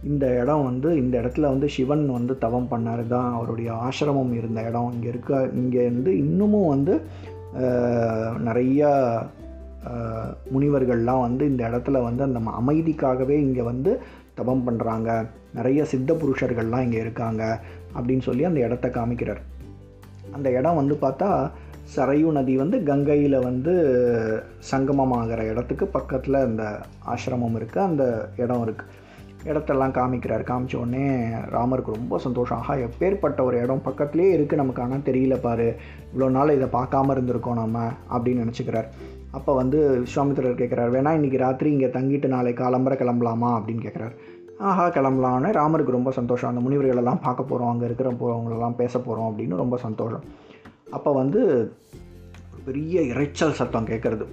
இந்த 0.03 0.41
இடம் 0.43 0.65
வந்து 0.65 0.97
இந்த 0.97 1.21
இடத்துல 1.23 1.49
வந்து 1.49 1.69
சிவன் 1.69 2.09
வந்து 2.11 2.39
தவம் 2.39 2.69
பண்ணார் 2.71 3.07
தான் 3.07 3.33
அவருடைய 3.33 3.73
ஆசிரமம் 3.73 4.33
இருந்த 4.33 4.63
இடம் 4.63 4.93
இங்கே 4.93 5.09
இருக்க 5.09 5.51
இங்கே 5.55 5.85
வந்து 5.85 6.19
இன்னமும் 6.19 6.69
வந்து 6.69 7.03
நிறையா 8.45 9.23
முனிவர்கள்லாம் 10.55 11.21
வந்து 11.21 11.47
இந்த 11.47 11.69
இடத்துல 11.69 12.03
வந்து 12.03 12.23
அந்த 12.23 12.39
அமைதிக்காகவே 12.39 13.29
இங்கே 13.29 13.63
வந்து 13.63 14.01
தபம் 14.35 14.67
பண்ணுறாங்க 14.67 15.27
நிறைய 15.55 15.85
சித்த 15.85 16.15
புருஷர்கள்லாம் 16.15 16.83
இங்கே 16.83 16.99
இருக்காங்க 16.99 17.61
அப்படின்னு 17.95 18.21
சொல்லி 18.21 18.45
அந்த 18.45 18.61
இடத்த 18.61 18.89
காமிக்கிறார். 18.89 19.41
அந்த 20.33 20.51
இடம் 20.51 20.75
வந்து 20.75 20.95
பார்த்தா 20.95 21.51
சரையு 21.97 22.33
நதி 22.33 22.57
வந்து 22.57 22.83
கங்கையில் 22.83 23.39
வந்து 23.39 23.73
சங்கமமாகிற 24.71 25.51
இடத்துக்கு 25.51 25.87
பக்கத்தில் 25.87 26.35
அந்த 26.35 26.81
ஆசிரமம் 27.07 27.57
இருக்குது 27.57 27.79
அந்த 27.79 28.29
இடம் 28.37 28.69
இருக்குது 28.69 28.87
இடத்தெல்லாம் 29.45 29.95
காமிக்கிறார். 29.99 30.43
காமிச்ச 30.51 30.75
உடனே 30.77 31.05
ராமருக்கு 31.55 31.97
ரொம்ப 31.99 32.19
சந்தோஷம். 32.19 32.59
ஆஹா 32.59 32.75
எப்பேற்பட்ட 32.75 33.43
ஒரு 33.43 33.57
இடம் 33.61 33.87
பக்கத்துலேயே 33.87 34.33
இருக்குது 34.37 34.63
நமக்கு 34.63 34.83
ஆனால் 34.83 35.07
தெரியல 35.07 35.37
பாரு. 35.41 35.69
இவ்வளோ 36.11 36.29
நாள் 36.29 36.55
இதை 36.57 36.69
பார்க்காம 36.73 37.15
இருந்திருக்கோம் 37.17 37.61
நம்ம 37.63 37.87
அப்படின்னு 38.13 38.45
நினச்சிக்கிறார். 38.45 38.89
அப்போ 39.31 39.55
வந்து 39.55 40.07
விஸ்வாமித்திரர் 40.07 40.61
கேட்குறாரு 40.61 40.93
வேணா 40.97 41.11
இன்றைக்கி 41.19 41.37
ராத்திரி 41.37 41.71
இங்கே 41.71 41.87
தங்கிட்டு 41.87 42.27
நாளை 42.27 42.53
காலம்பரை 42.53 42.99
கிளம்பலாமா? 43.03 43.51
அப்படின்னு 43.59 43.85
கேட்குறாரு 43.87 44.15
ஆஹா 44.59 44.87
கிளம்பலான்னு 44.89 45.51
ராமருக்கு 45.59 45.99
ரொம்ப 45.99 46.11
சந்தோஷம். 46.11 46.51
அந்த 46.53 46.63
முனிவர்களெல்லாம் 46.65 47.23
பார்க்க 47.23 47.51
போகிறோம் 47.51 47.69
அங்கே 47.69 47.85
இருக்கிற 47.85 48.11
போகிறவங்களெல்லாம் 48.11 48.81
பேச 48.81 48.99
போகிறோம் 48.99 49.29
அப்படின்னு 49.31 49.63
ரொம்ப 49.65 49.77
சந்தோஷம். 49.77 50.25
அப்போ 50.91 51.13
வந்து 51.13 51.41
பெரிய 52.65 53.01
இறைச்சல் 53.01 53.59
சத்தம் 53.59 53.87
கேட்குறது 53.87 54.25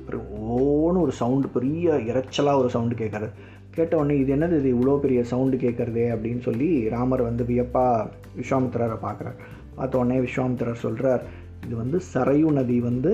ஓன்னு 0.55 1.03
ஒரு 1.03 1.13
சவுண்டு 1.19 1.47
பெரிய 1.47 1.93
இறைச்சலாக 2.09 2.61
ஒரு 2.61 2.69
சவுண்டு 2.73 2.95
கேட்குறது 2.95 3.29
கேட்ட 3.77 3.93
உடனே 3.99 4.15
இது 4.21 4.31
என்னது? 4.35 4.55
இது 4.61 4.69
இவ்வளோ 4.75 4.93
பெரிய 5.03 5.19
சவுண்டு 5.31 5.57
கேட்குறது 5.63 6.03
அப்படின்னு 6.13 6.41
சொல்லி 6.47 6.69
ராமர் 6.93 7.23
வந்து 7.29 7.43
வியப்பாக 7.49 8.07
விஸ்வாமித்திரரை 8.39 8.97
பார்க்குறார் 9.07 9.37
பார்த்த 9.77 9.99
உடனே 10.01 10.17
விஸ்வாமித்திரர் 10.27 10.83
சொல்கிறார் 10.85 11.23
இது 11.65 11.75
வந்து 11.81 11.97
சரையு 12.13 12.51
நதி 12.57 12.77
வந்து 12.89 13.11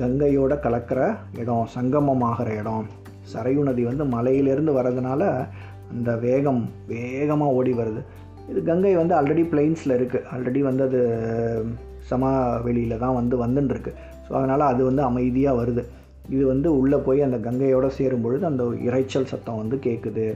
கங்கையோட 0.00 0.54
கலக்கிற 0.64 1.00
இடம் 1.42 1.68
சங்கமமாகிற 1.74 2.48
இடம். 2.60 2.86
சரையு 3.32 3.62
நதி 3.68 3.82
வந்து 3.90 4.04
மலையிலேருந்து 4.14 4.72
வர்றதுனால 4.78 5.22
அந்த 5.92 6.10
வேகம் 6.24 6.62
வேகமாக 6.92 7.56
ஓடி 7.58 7.72
வருது. 7.80 8.00
இது 8.50 8.60
கங்கை 8.70 8.92
வந்து 9.00 9.14
ஆல்ரெடி 9.18 9.44
பிளெயின்ஸில் 9.52 9.96
இருக்குது 9.98 10.26
ஆல்ரெடி 10.34 10.60
வந்து 10.68 10.82
அது 10.88 11.00
சமவெளியில் 12.10 13.02
தான் 13.04 13.16
வந்து 13.20 13.36
வந்துட்டுருக்கு 13.44 13.92
ஸோ 14.26 14.32
அதனால் 14.40 14.70
அது 14.72 14.82
வந்து 14.88 15.02
அமைதியாக 15.10 15.58
வருது. 15.60 15.82
இது 16.28 16.46
வந்து 16.46 16.68
உள்ளே 16.78 16.98
போய் 17.06 17.20
அந்த 17.22 17.38
கங்கையோடு 17.46 17.90
சேரும் 17.98 18.22
பொழுது 18.22 18.44
அந்த 18.46 18.64
இறைச்சல் 18.88 19.30
சத்தம் 19.32 19.56
வந்து 19.56 19.76
கேட்குது 19.76 20.26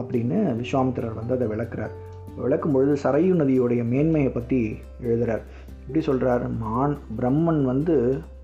அப்படின்னு 0.00 0.38
விஸ்வாமித்திரர் 0.60 1.18
வந்து 1.20 1.34
அதை 1.36 1.46
விளக்குறார். 1.46 1.94
விளக்கும் 2.36 2.72
பொழுது 2.72 2.92
சரையு 3.02 3.32
நதியோடைய 3.40 3.82
மேன்மையை 3.84 4.30
பற்றி 4.30 4.60
எழுதுகிறார் 5.02 5.42
எப்படி 5.80 6.02
சொல்கிறார் 6.04 6.44
மான் 6.56 6.94
பிரம்மன் 7.18 7.62
வந்து 7.64 7.96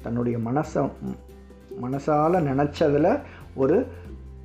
தன்னுடைய 0.02 0.38
மனசை 0.38 0.82
மனசால் 1.82 2.44
நினச்சதில் 2.50 3.10
ஒரு 3.54 3.76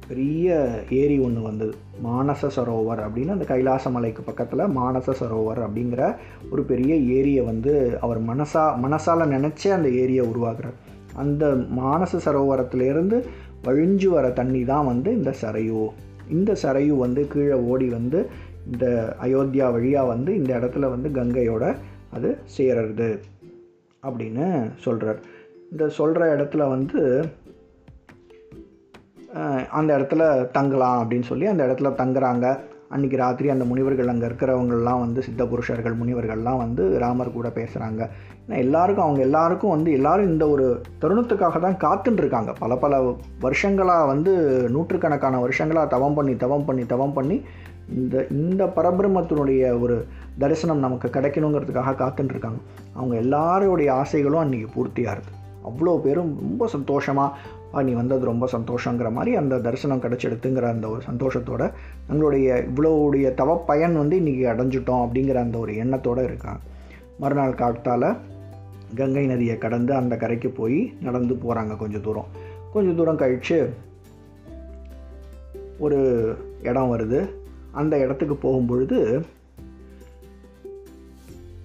பெரிய 0.07 0.47
ஏரி 0.89 1.17
ஒன்று 1.19 1.41
வந்தது. 1.41 1.73
மானச 2.05 2.49
சரோவர் 2.55 3.01
அப்படின்னு 3.05 3.35
அந்த 3.35 3.45
கைலாச 3.45 3.89
மலைக்கு 3.89 4.21
பக்கத்தில் 4.21 4.73
மானச 4.77 5.13
சரோவர் 5.21 5.61
அப்படிங்கிற 5.65 6.15
ஒரு 6.51 6.63
பெரிய 6.63 6.95
ஏரியை 7.17 7.43
வந்து 7.45 7.73
அவர் 8.01 8.19
மனசா 8.21 8.63
மனசால் 8.85 9.31
நினச்சே 9.35 9.69
அந்த 9.69 9.89
ஏரியை 9.89 10.25
உருவாக்குறார். 10.25 10.77
அந்த 11.15 11.47
மானச 11.49 12.19
சரோவரத்திலேருந்து 12.25 13.25
வழிஞ்சு 13.63 14.07
வர 14.07 14.29
தண்ணி 14.29 14.65
தான் 14.65 14.85
வந்து 14.85 15.13
இந்த 15.13 15.33
சரையு. 15.41 15.89
இந்த 16.29 16.55
சரையு 16.63 16.97
வந்து 16.97 17.27
கீழே 17.27 17.53
ஓடி 17.53 17.89
வந்து 17.89 18.29
இந்த 18.71 19.15
அயோத்தியா 19.21 19.71
வழியாக 19.71 20.07
வந்து 20.07 20.35
இந்த 20.35 20.57
இடத்துல 20.57 20.79
வந்து 20.79 21.09
கங்கையோட 21.09 21.75
அது 22.11 22.37
சேருறது 22.57 23.19
அப்படின்னு 24.03 24.71
சொல்கிறார் 24.77 25.19
இந்த 25.71 25.89
சொல்கிற 25.89 26.37
இடத்துல 26.37 26.69
வந்து 26.69 27.25
அந்த 29.71 29.97
இடத்துல 29.97 30.51
தங்கலாம் 30.51 31.09
அப்படின்னு 31.09 31.23
சொல்லி 31.23 31.45
அந்த 31.45 31.65
இடத்துல 31.65 31.91
தங்குறாங்க. 32.01 32.59
அன்றைக்கி 32.91 33.15
ராத்திரி 33.15 33.49
அந்த 33.49 33.65
முனிவர்கள் 33.65 34.07
அங்கே 34.07 34.25
இருக்கிறவங்கள்லாம் 34.25 34.99
வந்து 34.99 35.23
சித்த 35.23 35.45
புருஷர்கள் 35.45 35.97
முனிவர்கள்லாம் 35.97 36.57
வந்து 36.57 36.99
ராமர் 36.99 37.31
கூட 37.31 37.47
பேசுகிறாங்க 37.47 38.09
ஏன்னா 38.47 38.57
எல்லாருக்கும் 38.57 39.05
அவங்க 39.05 39.21
எல்லாருக்கும் 39.21 39.69
வந்து 39.69 39.91
எல்லாரும் 39.91 40.27
இந்த 40.27 40.47
ஒரு 40.49 40.81
தருணத்துக்காக 41.01 41.59
தான் 41.59 41.77
காத்துட்டுருக்காங்க 41.77 42.55
பல 42.59 42.75
பல 42.75 43.13
வருஷங்களாக 43.39 44.05
வந்து 44.05 44.33
நூற்றுக்கணக்கான 44.69 45.39
வருஷங்களாக 45.39 45.87
தவம் 45.87 46.13
பண்ணி 46.13 46.35
தவம் 46.35 46.65
பண்ணி 46.65 46.85
தவம் 46.85 47.13
பண்ணி 47.13 47.41
இந்த 47.95 48.27
இந்த 48.29 48.65
பரபிரமத்தினுடைய 48.65 49.79
ஒரு 49.79 50.05
தரிசனம் 50.39 50.79
நமக்கு 50.79 51.07
கிடைக்கணுங்கிறதுக்காக 51.07 51.95
காத்துட்டுருக்காங்க 51.95 52.59
அவங்க 52.93 53.15
எல்லாருடைய 53.15 53.93
ஆசைகளும் 53.93 54.43
அன்றைக்கி 54.43 54.67
பூர்த்தியாகுது. 54.75 55.31
அவ்வளோ 55.65 55.97
பேரும் 55.97 56.37
ரொம்ப 56.39 56.67
சந்தோஷமாக 56.67 57.37
நீ 57.73 57.91
வந்தது 57.91 58.25
ரொம்ப 58.25 58.49
சந்தோஷங்கிற 58.51 59.11
மாதிரி 59.11 59.35
அந்த 59.35 59.59
தரிசனம் 59.59 60.01
கிடச்சிடுத்துங்கிற 60.01 60.61
அந்த 60.61 60.89
ஒரு 60.89 61.01
சந்தோஷத்தோட 61.11 61.71
தங்களுடைய 62.07 62.65
இவ்வளோடைய 62.75 63.33
தவ 63.33 63.57
பயன் 63.57 63.97
வந்து 63.97 64.19
இன்றைக்கி 64.19 64.49
அடைஞ்சிட்டோம் 64.53 65.07
அப்படிங்கிற 65.07 65.33
அந்த 65.33 65.57
ஒரு 65.57 65.75
எண்ணத்தோடு 65.75 66.23
இருக்காங்க. 66.23 66.59
மறுநாள் 67.19 67.55
காட்டால் 67.55 68.17
கங்கை 68.95 69.25
நதியை 69.25 69.57
கடந்து 69.57 69.93
அந்த 69.93 70.17
கரைக்கு 70.17 70.49
போய் 70.49 70.93
நடந்து 71.01 71.33
போகிறாங்க 71.33 71.77
கொஞ்சம் 71.77 72.01
தூரம். 72.01 72.25
கொஞ்சம் 72.73 72.95
தூரம் 72.95 73.17
கழித்து 73.17 73.73
ஒரு 75.79 75.99
இடம் 76.63 76.97
வருது. 76.97 77.29
அந்த 77.71 77.97
இடத்துக்கு 77.97 78.47
போகும்பொழுது 78.47 79.23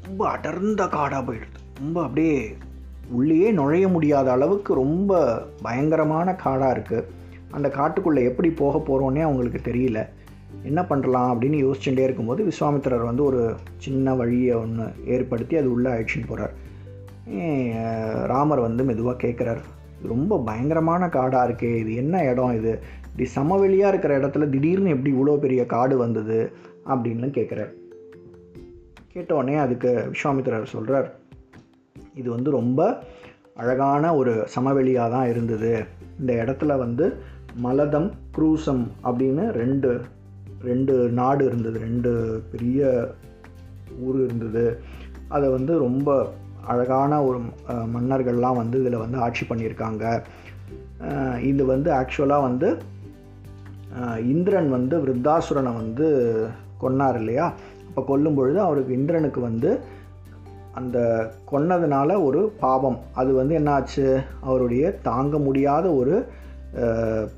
ரொம்ப 0.02 0.28
அடர்ந்த 0.28 0.86
காடாக 0.86 1.32
போயிடுது. 1.32 1.60
ரொம்ப 1.78 2.02
அப்படியே 2.02 2.56
உள்ளேயே 3.10 3.50
நுழைய 3.50 3.88
முடியாத 3.88 4.32
அளவுக்கு 4.32 4.74
ரொம்ப 4.74 5.42
பயங்கரமான 5.62 6.34
காடாக 6.34 6.78
இருக்குது 6.78 7.04
அந்த 7.50 7.68
காட்டுக்குள்ளே 7.68 8.22
எப்படி 8.24 8.50
போக 8.50 8.78
போகிறோன்னே 8.78 9.20
அவங்களுக்கு 9.20 9.60
தெரியல. 9.70 10.06
என்ன 10.62 10.84
பண்ணலாம் 10.84 11.30
அப்படின்னு 11.32 11.58
யோசிச்சுட்டே 11.66 11.98
இருக்கும்போது 11.98 12.44
விஸ்வாமித்திரர் 12.44 13.04
வந்து 13.04 13.24
ஒரு 13.24 13.54
சின்ன 13.76 14.14
வழியை 14.14 14.54
ஒன்று 14.54 14.84
ஏற்படுத்தி 15.06 15.56
அது 15.56 15.72
உள்ளே 15.72 15.90
அழிச்சின்னு 15.90 16.28
போகிறார் 16.28 16.54
ராமர் 18.26 18.60
வந்து 18.60 18.84
மெதுவாக 18.84 19.26
கேட்குறார் 19.26 19.60
ரொம்ப 20.02 20.42
பயங்கரமான 20.46 21.08
காடாக 21.08 21.52
இருக்கே 21.52 21.76
இது 21.76 21.94
என்ன 21.94 22.24
இடம் 22.24 22.56
இது? 22.56 22.78
இப்படி 23.06 23.28
சமவெளியாக 23.34 23.88
இருக்கிற 23.88 24.18
இடத்துல 24.18 24.48
திடீர்னு 24.48 24.88
எப்படி 24.88 25.14
இவ்வளோ 25.14 25.36
பெரிய 25.38 25.66
காடு 25.66 25.96
வந்தது? 25.96 26.52
அப்படின்னு 26.86 27.28
கேட்குறார் 27.38 27.72
கேட்டோடனே 29.14 29.56
அதுக்கு 29.58 30.10
விஸ்வாமித்திரர் 30.12 30.64
சொல்கிறார் 30.64 31.14
இது 32.20 32.28
வந்து 32.36 32.50
ரொம்ப 32.58 32.80
அழகான 33.62 34.04
ஒரு 34.20 34.32
சமவெளியாக 34.54 35.12
தான் 35.14 35.28
இருந்தது. 35.32 35.72
இந்த 36.20 36.32
இடத்துல 36.42 36.72
வந்து 36.84 37.06
மலதம் 37.64 38.08
குரூசம் 38.36 38.82
அப்படின்னு 39.08 39.44
ரெண்டு 39.60 39.90
ரெண்டு 40.70 40.94
நாடு 41.18 41.42
இருந்தது. 41.48 41.76
ரெண்டு 41.86 42.10
பெரிய 42.52 42.80
ஊர் 44.06 44.18
இருந்தது. 44.24 44.66
அதை 45.34 45.46
வந்து 45.56 45.72
ரொம்ப 45.86 46.08
அழகான 46.72 47.12
ஒரு 47.28 47.38
மன்னர்கள்லாம் 47.94 48.60
வந்து 48.62 48.76
இதில் 48.80 49.02
வந்து 49.04 49.18
ஆட்சி 49.26 49.44
பண்ணியிருக்காங்க. 49.48 50.04
இது 51.50 51.62
வந்து 51.72 51.90
ஆக்சுவலாக 52.00 52.46
வந்து 52.48 52.68
இந்திரன் 54.32 54.70
வந்து 54.76 54.94
விருத்தாசுரனை 55.04 55.72
வந்து 55.82 56.06
கொன்னார் 56.82 57.18
இல்லையா? 57.20 57.46
அப்போ 57.88 58.02
கொல்லும் 58.08 58.38
பொழுது 58.38 58.58
அவருக்கு 58.60 58.92
இந்திரனுக்கு 59.00 59.40
வந்து 59.40 59.70
அந்த 60.78 60.98
கொன்னதுனால 61.50 62.10
ஒரு 62.24 62.40
பாவம். 62.60 62.98
அது 63.20 63.30
வந்து 63.34 63.54
என்னாச்சு? 63.60 64.06
அவருடைய 64.40 64.84
தாங்க 65.08 65.38
முடியாத 65.38 65.86
ஒரு 66.00 66.14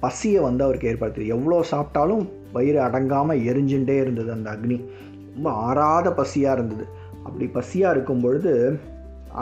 பசியை 0.00 0.40
வந்து 0.42 0.62
அவருக்கு 0.64 0.90
ஏற்படுத்துது 0.92 1.32
எவ்வளோ 1.36 1.58
சாப்பிட்டாலும் 1.72 2.22
வயிறு 2.52 2.78
அடங்காமல் 2.80 3.42
எரிஞ்சுட்டே 3.50 3.96
இருந்தது 4.04 4.30
அந்த 4.36 4.48
அக்னி. 4.54 4.78
ரொம்ப 5.34 5.50
ஆறாத 5.66 6.08
பசியாக 6.20 6.56
இருந்தது. 6.56 6.84
அப்படி 7.24 7.46
பசியாக 7.58 7.94
இருக்கும் 7.94 8.20
பொழுது 8.20 8.52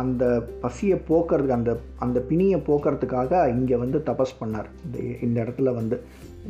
அந்த 0.00 0.24
பசியை 0.60 0.96
போக்குறதுக்கு 1.08 1.58
அந்த 1.58 1.72
அந்த 1.98 2.18
பிணியை 2.20 2.58
போக்குறதுக்காக 2.68 3.32
இங்கே 3.54 3.76
வந்து 3.76 3.98
தபஸ் 4.08 4.38
பண்ணார். 4.40 4.68
இந்த 4.86 4.96
இந்த 5.26 5.36
இடத்துல 5.44 5.72
வந்து 5.74 5.98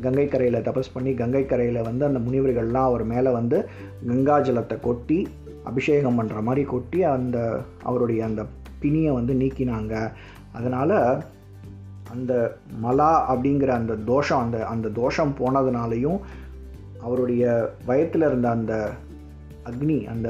கங்கை 0.05 0.27
கரையில் 0.29 0.65
தபஸ் 0.69 0.95
பண்ணி 0.95 1.11
கங்கை 1.15 1.45
கரையில் 1.47 1.81
வந்து 1.83 2.05
அந்த 2.05 2.21
முனிவர்கள்லாம் 2.27 2.89
அவர் 2.91 3.05
மேலே 3.05 3.31
வந்து 3.31 3.59
கங்கா 4.07 4.37
ஜலத்தை 4.39 4.77
கொட்டி 4.81 5.19
அபிஷேகம் 5.67 6.19
பண்ணுற 6.19 6.43
மாதிரி 6.43 6.65
கொட்டி 6.67 7.03
அந்த 7.03 7.39
அவருடைய 7.83 8.25
அந்த 8.25 8.43
பிணியை 8.79 9.13
வந்து 9.13 9.35
நீக்கினாங்க. 9.35 9.95
அதனால் 10.53 10.97
அந்த 12.11 12.33
மலா 12.81 13.13
அப்படிங்கிற 13.35 13.67
அந்த 13.67 13.95
தோஷம் 14.07 14.43
அந்த 14.43 14.59
அந்த 14.67 14.89
தோஷம் 14.89 15.35
போனதுனாலையும் 15.39 16.19
அவருடைய 17.03 17.45
வயத்தில் 17.87 18.23
இருந்த 18.23 18.49
அந்த 18.51 18.73
அக்னி 19.65 19.99
அந்த 20.07 20.29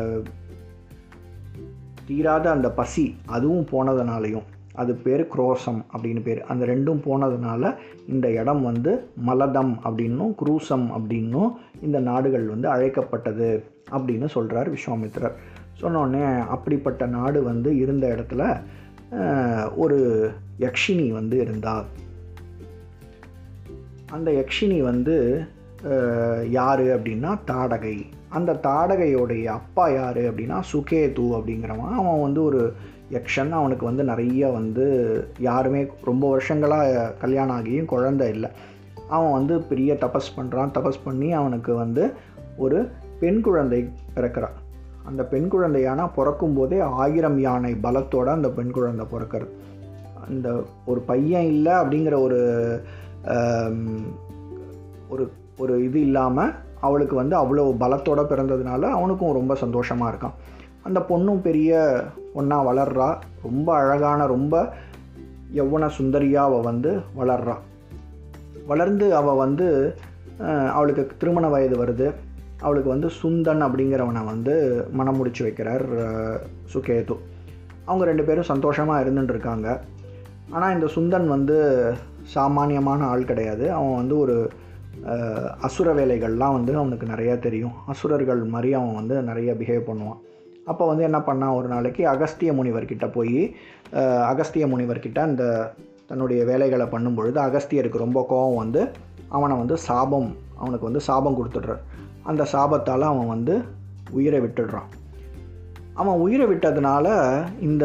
தீராத 2.07 2.51
அந்த 2.51 2.68
பசி 2.70 3.07
அதுவும் 3.27 3.64
போனதுனாலையும் 3.64 4.46
அது 4.77 4.93
பேர் 5.05 5.23
குரோசம் 5.35 5.81
அப்படின்னு 5.97 6.23
பேர். 6.23 6.41
அந்த 6.53 6.62
ரெண்டும் 6.67 7.01
போனதுனால 7.07 7.73
இந்த 8.09 8.27
இடம் 8.41 8.62
வந்து 8.62 8.93
மலதம் 9.29 9.75
அப்படின்னும் 9.85 10.33
குரூசம் 10.43 10.87
அப்படின்னும் 10.97 11.51
இந்த 11.81 12.01
நாடுகள் 12.11 12.47
வந்து 12.53 12.69
அழைக்கப்பட்டது 12.69 13.49
அப்படின்னு 13.91 14.29
சொல்கிறார் 14.29 14.73
விஸ்வாமித்ரர் 14.73 15.37
சொன்னோடனே 15.83 16.25
அப்படிப்பட்ட 16.57 17.07
நாடு 17.17 17.41
வந்து 17.43 17.71
இருந்த 17.77 18.07
இடத்துல 18.15 18.43
ஒரு 19.77 19.99
யக்ஷினி 20.61 21.09
வந்து 21.19 21.37
இருந்தார். 21.45 21.87
அந்த 24.11 24.31
யக்ஷினி 24.39 24.79
வந்து 24.83 25.17
யார் 26.51 26.83
அப்படின்னா 26.97 27.33
தாடகை. 27.51 27.97
அந்த 28.37 28.53
தாடகையோடைய 28.62 29.45
அப்பா 29.59 29.85
யார் 29.89 30.19
அப்படின்னா 30.19 30.59
சுகேது 30.73 31.27
அப்படிங்கிறவன். 31.39 31.93
அவன் 32.01 32.21
வந்து 32.21 32.41
ஒரு 32.43 32.62
யக்ஷன் 33.11 33.51
அவனுக்கு 33.51 33.85
வந்து 33.85 34.05
நிறைய 34.05 34.49
வந்து 34.49 34.85
யாருமே 35.38 35.81
ரொம்ப 36.05 36.29
வருஷங்களாக 36.31 37.11
கல்யாணம் 37.21 37.57
ஆகியும் 37.59 37.90
குழந்தை 37.95 38.29
இல்லை. 38.29 38.51
அவன் 39.09 39.33
வந்து 39.33 39.55
பெரிய 39.61 39.95
தபஸ் 39.95 40.31
பண்ணுறான் 40.37 40.73
தபஸ் 40.77 41.05
பண்ணி 41.05 41.29
அவனுக்கு 41.33 41.75
வந்து 41.75 42.05
ஒரு 42.57 42.79
பெண் 43.21 43.40
குழந்தை 43.40 43.81
பிறக்கிறான். 44.14 44.57
அந்த 45.05 45.23
பெண் 45.25 45.49
குழந்தையானா 45.53 46.05
பிறக்கும் 46.14 46.55
போதே 46.55 46.79
ஆயிரம் 46.81 47.38
யானை 47.38 47.73
பலத்தோடு 47.83 48.31
அந்த 48.37 48.49
பெண் 48.51 48.71
குழந்தை 48.71 49.07
பிறக்கிறது. 49.12 49.53
அந்த 50.27 50.49
ஒரு 50.87 51.01
பையன் 51.01 51.49
இல்லை 51.55 51.73
அப்படிங்கிற 51.73 52.14
ஒரு 52.21 52.40
ஒரு 55.09 55.25
ஒரு 55.59 55.75
இது 55.85 56.01
இல்லாமல் 56.01 56.55
அவளுக்கு 56.81 57.14
வந்து 57.16 57.37
அவ்வளோ 57.37 57.62
பலத்தோடு 57.83 58.23
பிறந்ததுனால 58.31 58.83
அவனுக்கும் 58.97 59.33
ரொம்ப 59.33 59.55
சந்தோஷமாக 59.55 60.11
இருக்கான். 60.12 60.37
அந்த 60.87 61.01
பொண்ணும் 61.11 61.44
பெரிய 61.46 61.72
பொண்ணாக 62.35 62.66
வளர்றா. 62.68 63.09
ரொம்ப 63.46 63.68
அழகான 63.81 64.27
ரொம்ப 64.35 64.55
யௌவன 65.59 65.88
சுந்தரியாக 65.99 66.49
அவள் 66.51 66.68
வந்து 66.70 66.90
வளர்றா. 67.18 67.57
வளர்ந்து 68.70 69.07
அவள் 69.20 69.40
வந்து 69.44 69.66
அவளுக்கு 70.77 71.03
திருமண 71.20 71.46
வயது 71.55 71.77
வருது. 71.83 72.09
அவளுக்கு 72.64 72.90
வந்து 72.94 73.09
சுந்தன் 73.20 73.62
அப்படிங்கிறவனை 73.66 74.22
வந்து 74.33 74.55
மனம் 74.99 75.18
முடிச்சு 75.18 75.42
வைக்கிறார் 75.46 75.85
சுகேது. 76.72 77.16
அவங்க 77.88 78.05
ரெண்டு 78.11 78.25
பேரும் 78.29 78.51
சந்தோஷமாக 78.53 79.03
இருந்துட்டுருக்காங்க. 79.05 79.68
ஆனால் 80.57 80.75
இந்த 80.77 80.87
சுந்தன் 80.94 81.29
வந்து 81.35 81.57
சாமானியமான 82.35 83.01
ஆள் 83.12 83.29
கிடையாது. 83.31 83.64
அவன் 83.79 83.99
வந்து 84.01 84.14
ஒரு 84.25 84.37
அசுர 85.66 85.88
வேலைகள்லாம் 85.99 86.57
வந்து 86.59 86.72
அவனுக்கு 86.81 87.07
நிறையா 87.14 87.35
தெரியும். 87.46 87.75
அசுரர்கள் 87.92 88.42
மாதிரி 88.55 88.70
அவன் 88.79 88.99
வந்து 89.01 89.16
நிறைய 89.31 89.51
பிஹேவ் 89.61 89.88
பண்ணுவான். 89.88 90.20
அப்போ 90.67 90.87
வந்து 90.87 91.03
என்ன 91.03 91.19
பண்ணான் 91.19 91.57
ஒரு 91.57 91.69
நாளைக்கு 91.69 92.03
அகஸ்திய 92.09 92.53
முனிவர்கிட்ட 92.53 93.13
போய் 93.13 93.57
அகஸ்திய 94.31 94.65
முனிவர்கிட்ட 94.67 95.19
அந்த 95.19 95.45
தன்னுடைய 96.07 96.45
வேலைகளை 96.45 96.87
பண்ணும் 96.87 97.15
பொழுது 97.15 97.39
அகஸ்தியருக்கு 97.41 97.97
ரொம்ப 97.97 98.25
கோபம் 98.29 98.57
வந்து 98.57 98.83
அவனை 99.29 99.57
வந்து 99.57 99.77
சாபம் 99.79 100.29
அவனுக்கு 100.57 100.89
வந்து 100.89 101.01
சாபம் 101.01 101.39
கொடுத்துட்றார். 101.39 101.83
அந்த 102.23 102.43
சாபத்தால் 102.53 103.11
அவன் 103.13 103.27
வந்து 103.27 103.55
உயிரை 104.11 104.41
விட்டுடுறான். 104.41 104.91
அவன் 105.95 106.19
உயிரை 106.19 106.47
விட்டதுனால 106.47 107.07
இந்த 107.61 107.85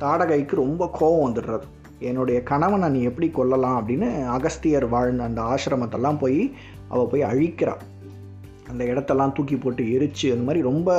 தாடகைக்கு 0.00 0.54
ரொம்ப 0.54 0.90
கோபம் 0.92 1.26
வந்துடுறது. 1.26 1.66
என்னுடைய 1.98 2.38
கணவனை 2.42 2.88
நீ 2.88 3.00
எப்படி 3.02 3.28
கொல்லலாம் 3.30 3.78
அப்படின்னு 3.78 4.08
அகஸ்தியர் 4.28 4.88
வாழ்ந்த 4.88 5.24
அந்த 5.24 5.40
ஆசிரமத்தெல்லாம் 5.52 6.18
போய் 6.18 6.40
அவள் 6.88 7.10
போய் 7.12 7.22
அழிக்கிறாள் 7.22 7.82
அந்த 8.70 8.84
இடத்தெல்லாம் 8.84 9.32
தூக்கி 9.32 9.56
போட்டு 9.56 9.84
எரிச்சு 9.84 10.26
அந்த 10.32 10.44
மாதிரி 10.44 10.62
ரொம்ப 10.62 10.90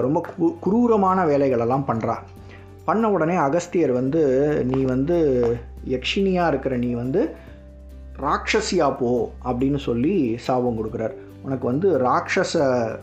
ரொம்ப 0.00 0.18
கு 0.28 0.46
குரூரமான 0.60 1.18
வேலைகளெல்லாம் 1.26 1.88
பண்ணுறா 1.88 2.16
பண்ண 2.84 3.10
உடனே 3.10 3.36
அகஸ்தியர் 3.36 3.92
வந்து 3.92 4.22
நீ 4.64 4.80
வந்து 4.82 5.16
யக்ஷினியாக 5.88 6.48
இருக்கிற 6.48 6.76
நீ 6.76 6.90
வந்து 6.92 7.34
ராட்சசியா 8.20 8.96
போ 8.98 9.08
அப்படின்னு 9.44 9.78
சொல்லி 9.78 10.14
சாபம் 10.36 10.78
கொடுக்குறார். 10.78 11.14
உனக்கு 11.42 11.64
வந்து 11.66 11.88
ராட்சச 11.98 12.54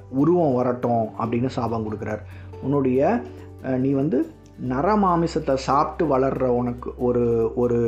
உருவம் 0.09 0.53
வரட்டும் 0.53 1.03
அப்படின்னு 1.19 1.47
சாபம் 1.47 1.85
கொடுக்குறார். 1.87 2.21
உன்னுடைய 2.61 3.19
நீ 3.77 3.91
வந்து 3.91 4.17
நரமாமிசத்தை 4.71 5.53
சாப்பிட்டு 5.67 6.03
வளர்கிற 6.07 6.47
உனக்கு 6.53 6.89
ஒரு 6.97 7.51
ஒரு 7.55 7.79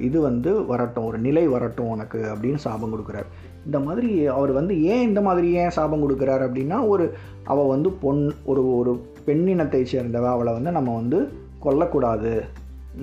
இது 0.00 0.20
வந்து 0.20 0.64
வரட்டும் 0.66 1.04
ஒரு 1.04 1.18
நிலை 1.18 1.44
வரட்டும் 1.48 1.88
உனக்கு 1.88 2.18
அப்படின்னு 2.32 2.60
சாபம் 2.66 2.92
கொடுக்குறார். 2.94 3.28
இந்த 3.66 3.78
மாதிரி 3.78 4.26
அவர் 4.28 4.52
வந்து 4.52 4.74
ஏன் 4.82 5.04
இந்த 5.08 5.20
மாதிரி 5.20 5.50
ஏன் 5.52 5.70
சாபம் 5.70 6.04
கொடுக்குறார் 6.04 6.42
அப்படின்னா 6.46 6.88
ஒரு 6.88 7.04
அவள் 7.44 7.66
வந்து 7.66 7.90
பொன் 7.90 8.22
ஒரு 8.44 8.64
ஒரு 8.78 8.92
பெண்ணினத்தை 9.26 9.82
சேர்ந்தவ 9.92 10.28
அவளை 10.32 10.52
வந்து 10.52 10.70
நம்ம 10.70 10.94
வந்து 10.94 11.20
கொல்லக்கூடாது. 11.64 12.32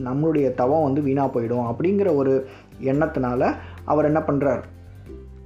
நம்மளுடைய 0.07 0.47
தவம் 0.55 0.83
வந்து 0.83 1.01
வீணாக 1.01 1.29
போயிடும் 1.35 1.69
அப்படிங்கிற 1.71 2.15
ஒரு 2.15 2.33
எண்ணத்தினால 2.81 3.53
அவர் 3.85 4.05
என்ன 4.05 4.19
பண்ணுறார் 4.19 4.61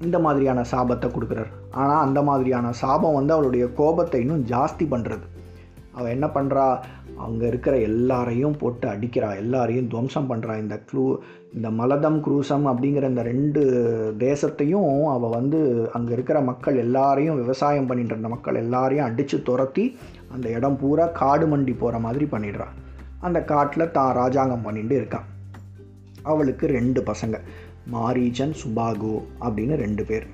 இந்த 0.02 0.20
மாதிரியான 0.20 0.66
சாபத்தை 0.72 1.08
கொடுக்குறார். 1.12 1.52
ஆனால் 1.72 2.04
அந்த 2.08 2.22
மாதிரியான 2.22 2.72
சாபம் 2.72 3.14
வந்து 3.14 3.34
அவளுடைய 3.34 3.68
கோபத்தை 3.68 4.20
இன்னும் 4.22 4.46
ஜாஸ்தி 4.46 4.86
பண்ணுறது 4.96 5.26
அவள் 5.92 6.14
என்ன 6.18 6.28
பண்ணுறா 6.28 6.66
அங்கே 7.18 7.48
இருக்கிற 7.48 7.78
எல்லாரையும் 7.80 8.58
போட்டு 8.58 8.88
அடிக்கிறா 8.88 9.38
எல்லாரையும் 9.38 9.88
துவம்சம் 9.88 10.30
பண்ணுறா 10.32 10.58
இந்த 10.58 10.80
க்ளூ 10.92 11.18
இந்த 11.54 11.70
மலதம் 11.70 12.20
குரூசம் 12.24 12.66
அப்படிங்கிற 12.66 13.10
இந்த 13.10 13.22
ரெண்டு 13.22 13.62
தேசத்தையும் 14.20 15.06
அவள் 15.06 15.30
வந்து 15.30 15.90
அங்கே 15.94 16.14
இருக்கிற 16.14 16.42
மக்கள் 16.42 16.76
எல்லாரையும் 16.76 17.36
விவசாயம் 17.36 17.86
பண்ணிட்டு 17.86 18.12
இருந்த 18.12 18.28
மக்கள் 18.28 18.56
எல்லாரையும் 18.56 19.06
அடித்து 19.06 19.42
துரத்தி 19.42 19.98
அந்த 20.32 20.50
இடம் 20.50 20.78
பூரா 20.78 21.06
காடு 21.06 21.48
மண்டி 21.48 21.76
போகிற 21.78 22.00
மாதிரி 22.00 22.26
பண்ணிடுறா. 22.26 22.68
அந்த 23.20 23.44
காட்டில் 23.44 23.92
தான் 23.92 24.14
ராஜாங்கம் 24.14 24.62
பண்ணிட்டு 24.62 24.96
இருக்கான் 25.02 25.30
அவளுக்கு 26.24 26.68
ரெண்டு 26.68 27.02
பசங்க 27.02 27.40
மாரீச்சன் 27.92 28.56
சுபாகு 28.64 29.22
அப்படின்னு 29.42 29.76
ரெண்டு 29.76 30.06
பேர். 30.06 30.26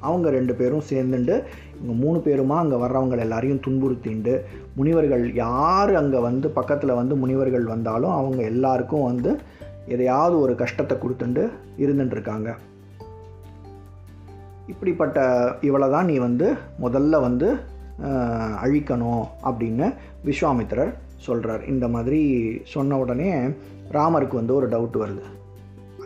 அவங்க 0.00 0.30
ரெண்டு 0.30 0.54
பேரும் 0.54 0.88
சேர்ந்துட்டு 0.90 1.44
இவங்க 1.82 2.04
மூணு 2.04 2.18
பேருமா 2.18 2.54
அங்கே 2.54 2.76
வர்றவங்க 2.76 3.18
எல்லாரையும் 3.18 3.60
துன்புறுத்திண்டு 3.66 4.40
முனிவர்கள் 4.76 5.34
யார் 5.34 5.94
அங்கே 5.94 6.18
வந்து 6.18 6.48
பக்கத்தில் 6.48 6.94
வந்து 6.94 7.16
முனிவர்கள் 7.16 7.64
வந்தாலும் 7.64 8.10
அவங்க 8.10 8.42
எல்லாருக்கும் 8.42 9.02
வந்து 9.02 9.38
எதையாவது 9.86 10.40
ஒரு 10.40 10.54
கஷ்டத்தை 10.54 10.98
கொடுத்துட்டு 10.98 11.48
இருந்துட்டுருக்காங்க 11.78 12.56
இப்படிப்பட்ட 14.66 15.18
இவளை 15.60 15.90
தான் 15.90 16.04
நீ 16.04 16.18
வந்து 16.18 16.54
முதல்ல 16.82 17.20
வந்து 17.20 17.56
அழிக்கணும் 18.64 19.24
அப்படின்னு 19.44 19.94
விஸ்வாமித்திரர் 20.24 20.94
சொல்கிறார் 21.16 21.68
இந்த 21.68 21.88
மாதிரி 21.88 22.20
சொன்ன 22.64 22.98
உடனே 22.98 23.34
ராமருக்கு 23.92 24.34
வந்து 24.34 24.54
ஒரு 24.54 24.68
டவுட் 24.68 24.96
வருது. 24.96 25.22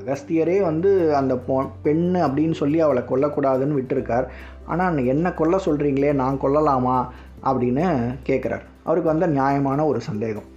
அகஸ்தியரே 0.06 0.62
வந்து 0.62 1.16
அந்த 1.16 1.34
பொ 1.34 1.62
பெண்ணு 1.84 2.18
அப்படின்னு 2.26 2.52
சொல்லி 2.52 2.80
அவளை 2.80 3.02
கொல்லக்கூடாதுன்னு 3.02 3.78
விட்டுருக்கார். 3.78 4.26
ஆனால் 4.66 5.04
என்ன 5.04 5.32
கொல்ல 5.32 5.56
சொல்கிறீங்களே 5.56 6.12
நான் 6.12 6.40
கொல்லலாமா? 6.42 6.96
அப்படின்னு 7.44 7.84
கேட்குறார் 8.26 8.64
அவருக்கு 8.82 9.10
வந்த 9.10 9.26
நியாயமான 9.26 9.86
ஒரு 9.86 10.00
சந்தேகம். 10.00 10.48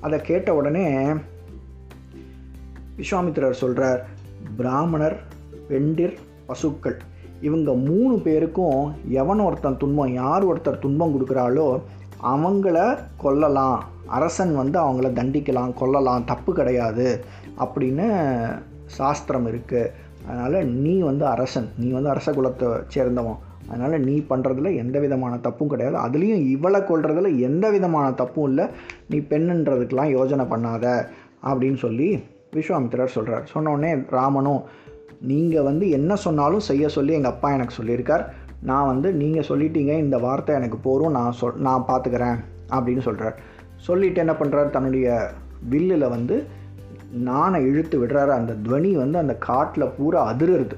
அதை 0.00 0.20
கேட்ட 0.20 0.54
உடனே 0.54 0.84
விஸ்வாமித்திரர் 2.98 3.60
சொல்கிறார் 3.62 4.06
பிராமணர் 4.56 5.16
பெண்டிர் 5.68 6.18
பசுக்கள் 6.46 6.96
இவங்க 7.40 7.72
மூணு 7.72 8.18
பேருக்கும் 8.18 8.94
எவன் 9.08 9.38
ஒருத்தன் 9.38 9.76
துன்பம் 9.76 10.12
யார் 10.12 10.46
ஒருத்தர் 10.46 10.78
துன்பம் 10.78 11.14
கொடுக்குறாளோ 11.14 11.80
அவங்கள 12.22 12.98
கொல்லலாம். 13.16 13.84
அரசன் 14.06 14.54
வந்து 14.56 14.78
அவங்கள 14.80 15.08
தண்டிக்கலாம் 15.18 15.74
கொல்லலாம் 15.74 16.24
தப்பு 16.24 16.54
கிடையாது 16.54 17.24
அப்படின்னு 17.58 18.06
சாஸ்திரம் 18.98 19.46
இருக்குது 19.50 19.92
அதனால் 20.26 20.70
நீ 20.84 20.94
வந்து 21.08 21.24
அரசன். 21.32 21.68
நீ 21.80 21.88
வந்து 21.96 22.10
அரச 22.12 22.30
குலத்தை 22.38 22.68
சேர்ந்தவன். 22.94 23.40
அதனால் 23.70 24.04
நீ 24.06 24.14
பண்ணுறதுல 24.30 24.70
எந்த 24.82 24.96
விதமான 25.04 25.34
தப்பும் 25.46 25.70
கிடையாது. 25.72 25.96
அதுலேயும் 26.06 26.42
இவளை 26.54 26.80
கொள்றதுல 26.90 27.30
எந்த 27.48 27.66
விதமான 27.74 28.06
தப்பும் 28.20 28.48
இல்லை. 28.50 28.64
நீ 29.10 29.18
பெண்ணுன்றதுக்கெலாம் 29.32 30.14
யோஜனை 30.16 30.46
பண்ணாத 30.52 30.86
அப்படின்னு 31.50 31.80
சொல்லி 31.84 32.08
விஸ்வாமித்திரர் 32.58 33.14
சொல்கிறார் 33.14 33.46
சொன்னோடனே 33.54 33.92
ராமனும் 34.16 34.62
நீங்கள் 35.30 35.66
வந்து 35.68 35.84
என்ன 35.98 36.12
சொன்னாலும் 36.26 36.66
செய்ய 36.68 36.88
சொல்லி 36.96 37.12
எங்கள் 37.18 37.34
அப்பா 37.34 37.48
எனக்கு 37.56 37.78
சொல்லியிருக்கார். 37.78 38.24
நான் 38.70 38.90
வந்து 38.90 39.08
நீங்கள் 39.22 39.48
சொல்லிட்டீங்க 39.48 39.92
இந்த 40.04 40.16
வார்த்தை 40.26 40.52
எனக்கு 40.58 40.78
போரும். 40.86 41.16
நான் 41.18 41.36
சொல் 41.40 41.58
நான் 41.66 41.88
பார்த்துக்கிறேன் 41.90 42.38
அப்படின்னு 42.76 43.02
சொல்கிறார் 43.08 43.36
சொல்லிவிட்டு 43.88 44.22
என்ன 44.24 44.34
பண்ணுறார் 44.38 44.74
தன்னுடைய 44.76 45.08
வில்லில் 45.72 46.12
வந்து 46.14 46.36
நானை 47.24 47.60
இழுத்து 47.62 48.06
விடுறாரு. 48.06 48.32
அந்த 48.38 48.52
துவனி 48.64 48.92
வந்து 48.92 49.18
அந்த 49.18 49.34
காட்டில் 49.34 49.92
பூரா 49.96 50.32
அதிருது. 50.32 50.76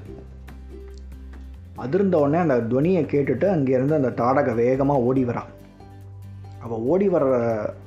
அதிர்ந்த 1.83 2.15
உடனே 2.15 2.37
அந்த 2.37 2.57
துவனியை 2.71 3.03
கேட்டுட்டு 3.03 3.45
அங்கேருந்து 3.45 3.99
அந்த 3.99 4.09
தாடகை 4.09 4.55
வேகமாக 4.55 5.01
ஓடி 5.01 5.23
வரான் 5.23 5.49
அவள் 6.61 6.79
ஓடி 6.79 7.09
வர்ற 7.09 7.35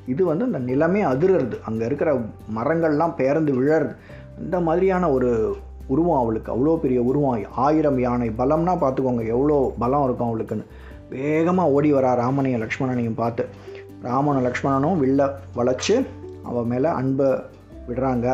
இது 0.07 0.25
வந்து 0.25 0.45
அந்த 0.45 0.59
நிலமே 0.59 1.01
அதிருது. 1.05 1.57
அங்கே 1.63 1.85
இருக்கிற 1.85 2.21
மரங்கள்லாம் 2.57 3.17
பேர்ந்து 3.17 3.53
விழறது. 3.59 3.95
அந்த 4.39 4.61
மாதிரியான 4.61 5.11
ஒரு 5.11 5.57
உருவம் 5.87 6.21
அவளுக்கு. 6.23 6.53
அவ்வளோ 6.53 6.77
பெரிய 6.77 7.03
உருவம். 7.03 7.45
ஆயிரம் 7.55 7.99
யானை 7.99 8.29
பலம்னா 8.39 8.75
பார்த்துக்கோங்க. 8.85 9.27
எவ்வளோ 9.27 9.73
பலம் 9.79 10.05
இருக்கும் 10.05 10.31
அவளுக்குன்னு. 10.31 10.65
வேகமாக 11.11 11.71
ஓடி 11.71 11.93
வரா 11.93 12.15
ராமனையும் 12.15 12.63
லக்ஷ்மணனையும் 12.63 13.21
பார்த்து. 13.23 13.47
ராமனும் 14.03 14.45
லக்ஷ்மணனும் 14.45 15.01
வில்ல 15.03 15.31
வளைச்சு 15.57 16.07
அவள் 16.43 16.65
மேலே 16.65 16.89
அன்பை 16.89 17.27
விடுறாங்க. 17.93 18.29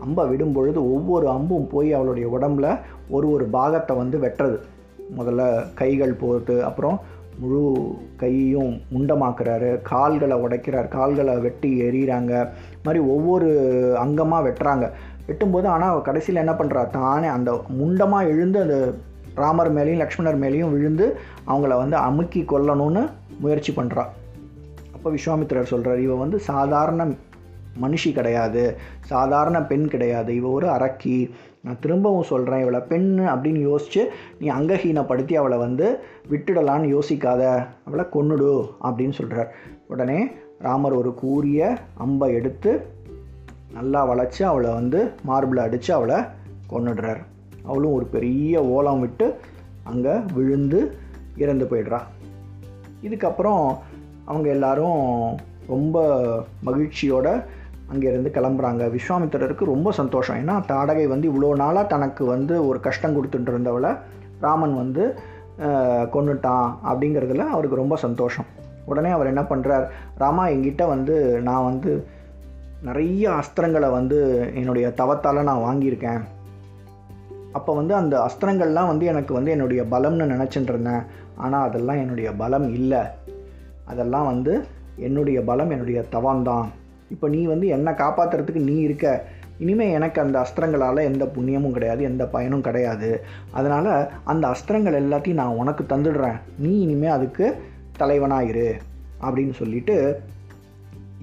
அம்பை 0.00 0.28
விடும் 0.28 0.52
பொழுது 0.52 0.80
ஒவ்வொரு 0.94 1.26
அம்பும் 1.28 1.66
போய் 1.66 1.90
அவளுடைய 1.92 2.26
உடம்புல 2.28 2.78
ஒரு 3.10 3.30
ஒரு 3.30 3.44
பாகத்தை 3.46 3.96
வந்து 3.96 4.18
வெட்டுறது. 4.18 4.58
முதல்ல 5.18 5.42
கைகள் 5.74 6.14
போகிறது 6.14 6.64
அப்புறம் 6.64 6.98
முழு 7.38 7.62
கையையும் 8.16 8.72
உண்டமாக்குறாரு. 8.96 9.70
கால்களை 9.82 10.36
உடைக்கிறார். 10.36 10.88
கால்களை 10.88 11.34
வெட்டி 11.38 11.70
எறிகிறாங்க 11.82 12.32
மாதிரி 12.82 13.00
ஒவ்வொரு 13.04 13.48
அங்கமாக 14.04 14.46
வெட்டுறாங்க. 14.48 14.90
வெட்டும்போது 15.28 15.66
ஆனால் 15.66 16.02
கடைசியில் 16.02 16.42
என்ன 16.44 16.52
பண்ணுறா 16.52 16.90
தானே 16.90 17.26
அந்த 17.26 17.50
முண்டமாக 17.80 18.28
எழுந்து 18.28 18.58
அந்த 18.60 18.94
ராமர் 19.34 19.72
மேலேயும் 19.72 20.02
லக்ஷ்மணர் 20.02 20.38
மேலேயும் 20.38 20.70
விழுந்து 20.70 21.06
அவங்கள 21.48 21.76
வந்து 21.76 21.96
அமுக்கி 21.96 22.40
கொல்லணும்னு 22.42 23.02
முயற்சி 23.40 23.72
பண்ணுறா 23.72 24.04
அப்போ 24.94 25.10
விஸ்வாமித்திரர் 25.10 25.62
சொல்கிறார் 25.64 25.98
இவன் 25.98 26.18
வந்து 26.18 26.38
சாதாரண 26.40 27.06
மனுஷி 27.80 28.12
கிடையாது 28.12 28.76
சாதாரண 29.00 29.62
பெண் 29.62 29.88
கிடையாது 29.88 30.34
இவள் 30.34 30.50
ஒரு 30.50 30.68
அரக்கி. 30.68 31.30
நான் 31.64 31.80
திரும்பவும் 31.80 32.22
சொல்கிறேன் 32.22 32.60
இவளை 32.60 32.80
பெண் 32.80 33.20
அப்படின்னு 33.20 33.60
யோசித்து 33.60 34.12
நீ 34.40 34.48
அங்கஹீனப்படுத்தி 34.48 35.34
அவளை 35.34 35.58
வந்து 35.58 35.98
விட்டுடலான்னு 36.30 36.88
யோசிக்காத. 36.94 37.66
அவளை 37.86 38.04
கொன்னுடு 38.14 38.70
அப்படின்னு 38.82 39.12
சொல்கிறார் 39.12 39.54
உடனே 39.88 40.26
ராமர் 40.58 40.92
ஒரு 40.92 41.14
கூரிய 41.14 41.78
அம்பை 41.94 42.34
எடுத்து 42.34 42.86
நல்லா 43.72 44.00
வளைச்சி 44.10 44.42
அவளை 44.42 44.70
வந்து 44.72 45.10
மார்பிளை 45.28 45.60
அடித்து 45.60 45.94
அவளை 45.94 46.16
கொன்னுடுறார். 46.70 47.22
அவளும் 47.64 47.92
ஒரு 47.92 48.04
பெரிய 48.04 48.64
ஓலம் 48.64 49.00
விட்டு 49.00 49.34
அங்கே 49.82 50.14
விழுந்து 50.34 50.96
இறந்து 51.36 51.64
போயிடுறா. 51.64 52.00
இதுக்கப்புறம் 53.02 53.78
அவங்க 54.24 54.48
எல்லாரும் 54.48 55.38
ரொம்ப 55.66 55.96
மகிழ்ச்சியோட 56.66 57.44
அங்கேருந்து 57.92 58.30
கிளம்புறாங்க. 58.36 58.82
விஸ்வாமித்திரருக்கு 58.96 59.72
ரொம்ப 59.74 59.92
சந்தோஷம். 59.92 60.38
ஏன்னா 60.42 60.56
தாடகை 60.72 61.06
வந்து 61.14 61.26
இவ்வளோ 61.32 61.52
நாளாக 61.62 61.86
தனக்கு 61.86 62.24
வந்து 62.24 62.54
ஒரு 62.68 62.80
கஷ்டம் 62.80 63.16
கொடுத்துட்டு 63.16 63.52
இருந்தவளை 63.54 63.92
ராமன் 64.40 64.74
வந்து 64.76 65.04
கொண்டுட்டான் 66.14 66.68
அப்படிங்கிறதுல 66.90 67.46
அவருக்கு 67.54 67.82
ரொம்ப 67.82 67.96
சந்தோஷம். 67.96 68.48
உடனே 68.90 69.10
அவர் 69.10 69.30
என்ன 69.32 69.42
பண்ணுறார் 69.50 69.84
ராமா 70.18 70.44
என்கிட்ட 70.54 70.86
வந்து 70.94 71.16
நான் 71.48 71.68
வந்து 71.70 71.90
நிறைய 72.82 73.24
அஸ்திரங்களை 73.40 73.88
வந்து 73.90 74.18
என்னுடைய 74.54 74.86
தவத்தால் 75.00 75.48
நான் 75.48 75.66
வாங்கியிருக்கேன். 75.66 76.22
அப்போ 77.58 77.70
வந்து 77.74 77.94
அந்த 77.94 78.14
அஸ்திரங்கள்லாம் 78.26 78.90
வந்து 78.90 79.04
எனக்கு 79.06 79.32
வந்து 79.34 79.50
என்னுடைய 79.50 79.82
பலம்னு 79.94 80.26
நினச்சிட்டு 80.34 80.72
இருந்தேன் 80.74 81.02
ஆனால் 81.36 81.66
அதெல்லாம் 81.68 82.00
என்னுடைய 82.02 82.28
பலம் 82.42 82.68
இல்லை. 82.78 83.02
அதெல்லாம் 83.84 84.28
வந்து 84.32 84.52
என்னுடைய 85.06 85.38
பலம் 85.50 85.70
என்னுடைய 85.70 86.00
தவம்தான். 86.14 86.68
இப்போ 87.14 87.26
நீ 87.34 87.40
வந்து 87.52 87.66
என்னை 87.76 87.92
காப்பாற்றுறதுக்கு 88.02 88.62
நீ 88.70 88.76
இருக்க. 88.86 89.06
இனிமேல் 89.62 89.94
எனக்கு 89.96 90.18
அந்த 90.22 90.36
அஸ்திரங்களால் 90.44 91.06
எந்த 91.08 91.24
புண்ணியமும் 91.34 91.74
கிடையாது 91.76 92.02
எந்த 92.10 92.24
பயனும் 92.34 92.66
கிடையாது. 92.68 93.10
அதனால் 93.58 93.90
அந்த 94.32 94.44
அஸ்திரங்கள் 94.54 95.00
எல்லாத்தையும் 95.02 95.40
நான் 95.42 95.60
உனக்கு 95.62 95.84
தந்துடுறேன். 95.92 96.38
நீ 96.64 96.72
இனிமேல் 96.86 97.16
அதுக்கு 97.16 97.46
தலைவனாயிரு 98.00 98.68
அப்படின்னு 99.24 99.54
சொல்லிட்டு 99.62 99.96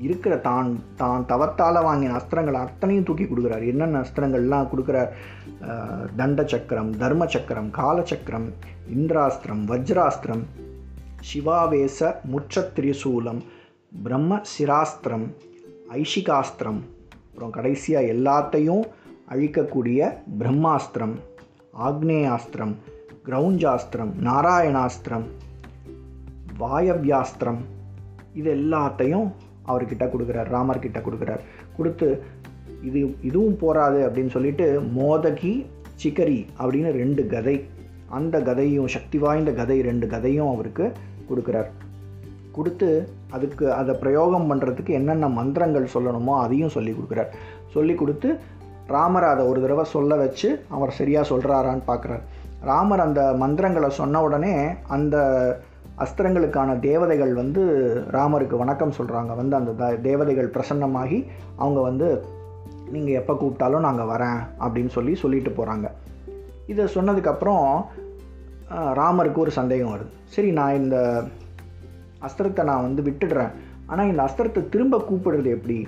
இருக்கிற 0.07 0.33
தான் 0.45 0.69
தான் 0.99 1.25
தவத்தால் 1.31 1.85
வாங்கின 1.87 2.13
அஸ்திரங்கள் 2.19 2.61
அத்தனையும் 2.61 3.07
தூக்கி 3.07 3.25
கொடுக்குறாரு. 3.25 3.65
என்னென்ன 3.71 4.03
அஸ்திரங்கள்லாம் 4.05 4.69
கொடுக்குறார்? 4.73 5.09
தண்ட 6.19 6.43
சக்கரம் 6.53 6.91
தர்ம 7.01 7.23
சக்கரம் 7.33 7.69
காலச்சக்கரம் 7.79 8.47
இந்திராஸ்திரம் 8.97 9.63
வஜ்ராஸ்திரம் 9.71 10.43
சிவாவேச 11.29 12.09
முற்றத்திரிசூலம் 12.33 13.41
பிரம்ம 14.03 14.41
சிராஸ்திரம் 14.53 15.27
ஐஷிகாஸ்திரம் 15.91 16.81
அப்புறம் 17.29 17.51
கடைசியாக 17.51 18.05
எல்லாத்தையும் 18.05 18.81
அழிக்கக்கூடிய 19.29 20.13
பிரம்மாஸ்திரம் 20.39 21.15
ஆக்னேயாஸ்திரம் 21.79 22.75
கிரௌஞ்சாஸ்திரம் 23.25 24.11
நாராயணாஸ்திரம் 24.23 25.25
வாயவியாஸ்திரம் 26.59 27.57
இது 28.33 28.55
எல்லாத்தையும் 28.55 29.31
அவர்கிட்ட 29.67 30.05
கொடுக்குறார் 30.05 30.49
ராமர்கிட்ட 30.49 31.01
கொடுக்குறார். 31.01 31.39
கொடுத்து 31.77 32.23
இது 32.81 33.15
இதுவும் 33.21 33.57
போராது 33.57 34.09
அப்படின்னு 34.09 34.29
சொல்லிட்டு 34.29 34.81
மோதகி 34.81 35.65
சிக்கரி 36.03 36.45
அப்படின்னு 36.59 36.91
ரெண்டு 36.91 37.27
கதை 37.27 37.65
அந்த 38.09 38.41
கதையும் 38.41 38.87
சக்தி 38.87 39.17
வாய்ந்த 39.17 39.51
கதை 39.51 39.81
ரெண்டு 39.81 40.07
கதையும் 40.07 40.47
அவருக்கு 40.47 40.91
கொடுக்குறார். 41.29 41.67
கொடுத்து 42.51 43.09
அதுக்கு 43.35 43.65
அதை 43.73 43.93
பிரயோகம் 44.03 44.47
பண்ணுறதுக்கு 44.51 44.91
என்னென்ன 44.99 45.29
மந்திரங்கள் 45.39 45.93
சொல்லணுமோ 45.93 46.33
அதையும் 46.43 46.75
சொல்லி 46.75 46.91
கொடுக்குறார். 46.91 47.31
சொல்லி 47.73 47.95
கொடுத்து 47.95 48.29
ராமர் 48.95 49.27
அதை 49.31 49.43
ஒரு 49.45 49.59
தடவை 49.61 49.85
சொல்ல 49.95 50.15
வச்சு 50.15 50.49
அவர் 50.75 50.97
சரியாக 50.99 51.29
சொல்கிறாரான்னு 51.31 51.83
பார்க்குறார். 51.87 52.23
ராமர் 52.69 53.05
அந்த 53.07 53.21
மந்திரங்களை 53.43 53.89
சொன்ன 53.89 54.21
உடனே 54.21 54.53
அந்த 54.95 55.17
அஸ்திரங்களுக்கான 56.03 56.79
தேவதைகள் 56.79 57.33
வந்து 57.33 57.61
ராமருக்கு 58.17 58.57
வணக்கம் 58.57 58.97
சொல்கிறாங்க 58.97 59.31
வந்து 59.35 59.55
அந்த 59.55 59.71
த 59.71 59.87
தேவதைகள் 60.07 60.53
பிரசன்னமாகி 60.55 61.19
அவங்க 61.55 61.79
வந்து 61.81 62.07
நீங்கள் 62.93 63.17
எப்போ 63.21 63.33
கூப்பிட்டாலும் 63.33 63.85
நாங்கள் 63.87 64.09
வரேன் 64.11 64.39
அப்படின்னு 64.63 64.91
சொல்லி 64.97 65.15
சொல்லிட்டு 65.15 65.51
போகிறாங்க 65.57 65.87
இதை 66.67 66.85
சொன்னதுக்கப்புறம் 66.95 67.65
ராமருக்கு 68.99 69.43
ஒரு 69.45 69.51
சந்தேகம் 69.51 69.93
வருது. 69.93 70.11
சரி 70.25 70.49
நான் 70.51 70.79
இந்த 70.81 70.97
அஸ்திரத்தை 72.21 72.63
நான் 72.63 72.81
வந்து 72.81 73.01
விட்டுடுறேன். 73.03 73.51
ஆனால் 73.85 74.07
இந்த 74.07 74.23
அஸ்திரத்தை 74.23 74.69
திரும்ப 74.69 74.97
கூப்பிடுறது 75.09 75.45
எப்படி? 75.45 75.87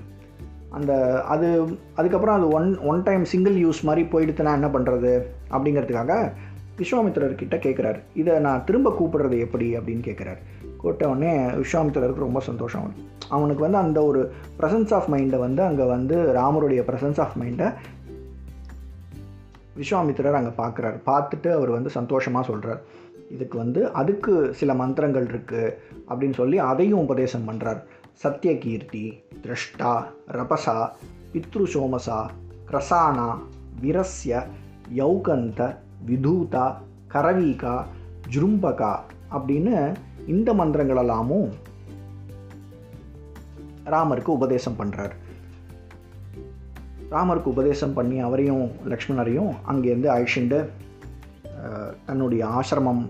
அந்த 0.69 1.23
அது 1.23 1.77
அதுக்கப்புறம் 1.95 2.35
அது 2.35 2.47
one 2.47 2.79
one 2.79 3.03
time 3.03 3.25
single 3.25 3.55
use 3.65 3.81
மாதிரி 3.81 4.07
போயிடுத்துனா 4.11 4.53
என்ன 4.53 4.67
பண்ணுறது 4.67 5.11
அப்படிங்கிறதுக்காக 5.51 6.31
விஸ்வாமித்திரர்கிட்ட 6.77 7.55
கேட்குறாரு 7.55 7.99
இதை 8.13 8.39
நான் 8.39 8.63
திரும்ப 8.65 8.93
கூப்பிடுறது 8.99 9.39
எப்படி 9.39 9.77
அப்படின்னு 9.77 10.03
கேட்குறாரு 10.03 10.41
கூட்ட 10.77 11.09
உடனே 11.09 11.33
விஸ்வாமித்திரருக்கு 11.37 12.25
ரொம்ப 12.27 12.39
சந்தோஷம். 12.39 12.93
அவனுக்கு 13.29 13.61
வந்து 13.61 13.77
அந்த 13.77 14.03
ஒரு 14.03 14.21
ப்ரெசன்ஸ் 14.59 14.93
ஆஃப் 14.93 15.09
மைண்டை 15.11 15.39
வந்து 15.39 15.61
அங்கே 15.63 15.83
வந்து 15.83 16.15
ராமருடைய 16.37 16.83
ப்ரெசன்ஸ் 16.87 17.19
ஆஃப் 17.19 17.35
மைண்டை 17.39 17.67
விஸ்வாமித்திரர் 19.77 20.39
அங்கே 20.39 20.53
பார்க்குறாரு 20.57 20.97
பார்த்துட்டு 21.05 21.49
அவர் 21.55 21.69
வந்து 21.69 21.89
சந்தோஷமாக 21.89 22.45
சொல்கிறார் 22.45 22.81
இதுக்கு 23.33 23.57
வந்து 23.57 23.81
அதுக்கு 23.91 24.33
சில 24.53 24.73
மந்திரங்கள் 24.73 25.27
இருக்குது 25.27 25.73
அப்படின்னு 26.09 26.33
சொல்லி 26.33 26.57
அதையும் 26.61 27.03
உபதேசம் 27.05 27.47
பண்ணுறார் 27.49 27.81
சத்யகீர்த்தி 28.23 29.05
திரஷ்டா 29.43 29.93
ரபசா 30.31 30.77
பித்ரு 31.33 31.65
சோமசா 31.73 32.19
கிரசானா 32.71 33.29
விரஸ்ய 33.81 34.33
யௌகந்த 34.95 35.61
விதூதா 36.05 36.65
கரவீகா 37.13 37.75
ஜுரும்பகா 38.29 38.93
அப்படின்னு 39.31 39.75
இந்த 40.27 40.49
மந்திரங்களெல்லாமும் 40.53 41.49
ராமருக்கு 43.85 44.31
உபதேசம் 44.31 44.77
பண்ணுறார் 44.77 45.15
ராமருக்கு 47.11 47.49
உபதேசம் 47.49 47.93
பண்ணி 47.93 48.17
அவரையும் 48.19 48.65
லக்ஷ்மணரையும் 48.89 49.51
அங்கேருந்து 49.67 50.09
அழிச்சுண்டு 50.09 50.59
தன்னுடைய 52.05 52.43
ஆசிரமம் 52.47 53.03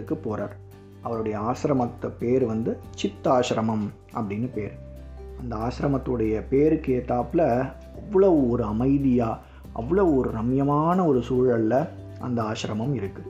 ஆசிரமத்துக்கு 0.00 0.26
போகிறார் 0.26 0.54
அவருடைய 1.02 1.36
ஆசிரமத்தை 1.50 2.08
பேர் 2.18 2.44
வந்து 2.44 2.70
சித்தாசிரமம் 3.00 3.86
அப்படின்னு 4.14 4.48
பேர். 4.54 4.74
அந்த 5.40 5.52
ஆசிரமத்துடைய 5.66 6.34
பேருக்கு 6.48 6.90
ஏத்தாப்புல 6.98 7.42
அவ்வளோ 8.00 8.30
ஒரு 8.50 8.62
அமைதியாக 8.64 9.38
அவ்வளோ 9.80 10.04
ஒரு 10.16 10.28
ரம்யமான 10.30 10.98
ஒரு 11.06 11.20
சூழலில் 11.22 11.78
அந்த 12.18 12.38
ஆசிரமம் 12.42 12.94
இருக்குது 13.00 13.28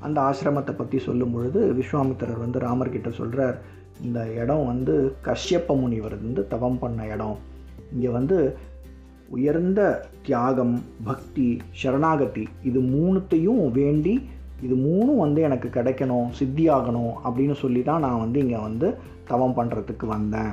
அந்த 0.00 0.18
ஆசிரமத்தை 0.20 0.72
பற்றி 0.76 0.98
சொல்லும் 0.98 1.32
பொழுது 1.32 1.60
விஸ்வாமித்திரர் 1.78 2.44
வந்து 2.44 2.58
ராமர்கிட்ட 2.58 3.10
சொல்கிறார் 3.12 3.58
இந்த 4.02 4.20
இடம் 4.42 4.66
வந்து 4.66 4.94
கஷ்யப்ப 5.24 5.76
முனிவர் 5.80 6.16
வந்து 6.22 6.42
தவம் 6.48 6.78
பண்ண 6.78 7.00
இடம். 7.06 7.36
இங்கே 7.92 8.10
வந்து 8.18 8.38
உயர்ந்த 9.28 9.80
தியாகம் 10.26 10.74
பக்தி 11.04 11.46
சரணாகதி 11.80 12.44
இது 12.62 12.80
மூணுத்தையும் 12.94 13.62
வேண்டி 13.70 14.14
இது 14.62 14.74
மூணும் 14.74 15.16
வந்து 15.16 15.42
எனக்கு 15.42 15.68
கிடைக்கணும் 15.68 16.28
சித்தியாகணும் 16.38 17.14
அப்படின்னு 17.24 17.52
சொல்லி 17.52 17.82
தான் 17.82 18.00
நான் 18.00 18.22
வந்து 18.24 18.38
இங்கே 18.40 18.58
வந்து 18.58 18.88
தவம் 19.28 19.56
பண்ணுறதுக்கு 19.58 20.06
வந்தேன். 20.06 20.52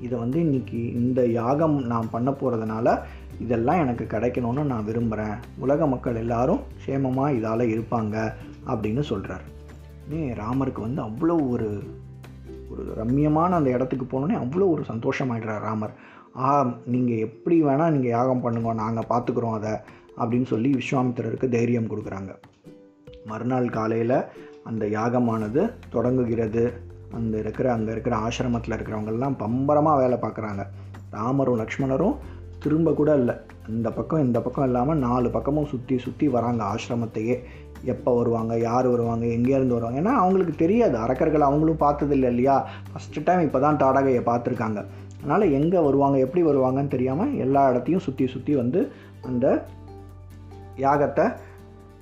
இதை 0.00 0.18
வந்து 0.18 0.40
இன்னைக்கு 0.40 0.94
இந்த 0.94 1.26
யாகம் 1.26 1.76
நான் 1.86 2.08
பண்ண 2.10 2.30
போகிறதுனால 2.30 2.98
இதெல்லாம் 3.40 3.78
எனக்கு 3.78 4.04
கிடைக்கணும்னு 4.04 4.62
நான் 4.62 4.84
விரும்புகிறேன் 4.84 5.36
உலக 5.58 5.86
மக்கள் 5.86 6.16
எல்லாரும் 6.16 6.62
க்ஷேமமாக 6.84 7.36
இதால் 7.38 7.64
இருப்பாங்க 7.74 8.16
அப்படின்னு 8.66 9.00
சொல்கிறார் 9.00 9.44
நீ 10.10 10.20
ராமருக்கு 10.32 10.80
வந்து 10.80 11.02
அவ்வளோ 11.02 11.36
ஒரு 11.50 11.68
ஒரு 12.70 12.84
ரம்மியமான 13.00 13.54
அந்த 13.54 13.70
இடத்துக்கு 13.70 14.04
போனோடனே 14.04 14.36
அவ்வளோ 14.44 14.68
ஒரு 14.74 14.82
சந்தோஷமாயிடுறார் 14.88 15.64
ராமர். 15.68 15.94
ஆ 16.36 16.50
நீங்கள் 16.86 17.16
எப்படி 17.16 17.56
வேணால் 17.62 17.90
நீங்கள் 17.90 18.10
யாகம் 18.10 18.40
பண்ணுங்க 18.40 18.72
நாங்கள் 18.72 19.10
பார்த்துக்குறோம் 19.10 19.56
அதை 19.58 19.72
அப்படின்னு 20.20 20.44
சொல்லி 20.44 20.70
விஸ்வாமித்திரருக்கு 20.74 21.48
தைரியம் 21.48 21.90
கொடுக்குறாங்க. 21.92 22.32
மறுநாள் 23.26 23.68
காலையில் 23.68 24.18
அந்த 24.64 24.86
யாகமானது 24.86 25.62
தொடங்குகிறது. 25.90 26.64
அந்த 27.12 27.38
இருக்கிற 27.38 27.72
அங்கே 27.72 27.90
இருக்கிற 27.92 28.16
ஆசிரமத்தில் 28.16 28.74
இருக்கிறவங்கெல்லாம் 28.76 29.36
பம்பரமாக 29.38 30.00
வேலை 30.02 30.18
பார்க்குறாங்க. 30.18 30.62
ராமரும் 31.10 31.60
லக்ஷ்மணரும் 31.62 32.16
திரும்ப 32.62 32.92
கூட 32.92 33.16
இல்லை. 33.16 33.34
இந்த 33.68 33.90
பக்கம் 33.90 34.24
இந்த 34.26 34.40
பக்கம் 34.40 34.64
இல்லாமல் 34.64 34.98
நாலு 34.98 35.30
பக்கமும் 35.30 35.66
சுற்றி 35.66 35.98
சுற்றி 35.98 36.28
வராங்க 36.28 36.62
ஆசிரமத்தையே. 36.64 37.36
எப்போ 37.84 38.10
வருவாங்க 38.16 38.58
யார் 38.58 38.86
வருவாங்க 38.88 39.24
எங்கேருந்து 39.26 39.76
வருவாங்க? 39.76 40.00
ஏன்னா 40.00 40.14
அவங்களுக்கு 40.22 40.54
தெரியாது. 40.56 40.96
அரக்கர்கள் 40.98 41.40
அவங்களும் 41.40 41.76
பார்த்ததில்லை 41.76 42.28
இல்லையா? 42.30 42.56
ஃபஸ்ட்டு 42.90 43.24
டைம் 43.24 43.46
இப்போ 43.46 43.60
தான் 43.60 43.76
தாடகையை 43.76 44.22
பார்த்துருக்காங்க. 44.30 44.80
அதனால் 45.20 45.50
எங்கே 45.50 45.80
வருவாங்க 45.80 46.18
எப்படி 46.18 46.42
வருவாங்கன்னு 46.44 46.88
தெரியாமல் 46.88 47.34
எல்லா 47.36 47.70
இடத்தையும் 47.70 48.04
சுற்றி 48.06 48.26
சுற்றி 48.26 48.54
வந்து 48.54 48.92
அந்த 49.22 49.46
யாகத்தை 50.76 51.26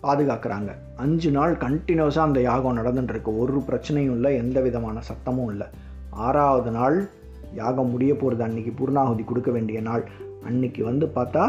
பாதுகாக்கிறாங்க. 0.02 0.70
அஞ்சு 0.96 1.30
நாள் 1.30 1.54
கண்டினியூஸாக 1.56 2.28
அந்த 2.28 2.40
யாகம் 2.40 2.78
நடந்துட்டுருக்கு. 2.78 3.36
ஒரு 3.38 3.62
பிரச்சனையும் 3.68 4.14
இல்லை 4.16 4.36
எந்த 4.36 4.60
விதமான 4.60 5.00
சத்தமும் 5.10 5.50
இல்லை. 5.50 5.66
ஆறாவது 6.10 6.70
நாள் 6.70 7.08
யாகம் 7.54 7.90
முடிய 7.90 8.16
போகிறது 8.16 8.44
அன்றைக்கி 8.46 8.72
பூர்ணாகுதி 8.80 9.24
கொடுக்க 9.24 9.50
வேண்டிய 9.50 9.80
நாள். 9.80 10.04
அன்னைக்கு 10.44 10.84
வந்து 10.84 11.06
பார்த்தா 11.14 11.44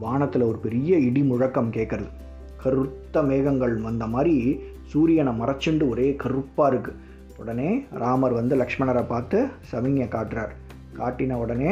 வானத்தில் 0.00 0.42
ஒரு 0.42 0.58
பெரிய 0.58 0.98
இடி 0.98 1.22
முழக்கம் 1.22 1.72
கேட்குறது 1.72 2.10
கருத்த 2.62 3.22
மேகங்கள் 3.22 3.74
வந்த 3.76 4.06
மாதிரி 4.06 4.60
சூரியனை 4.84 5.32
மறைச்சுண்டு 5.40 5.88
ஒரே 5.88 6.16
கருப்பாக 6.16 6.74
இருக்குது 6.74 7.00
உடனே 7.36 7.84
ராமர் 8.02 8.32
வந்து 8.32 8.56
லக்ஷ்மணரை 8.56 9.04
பார்த்து 9.06 9.38
சமிங்கை 9.72 10.06
காட்டுறார். 10.08 10.52
காட்டின 10.98 11.32
உடனே 11.32 11.70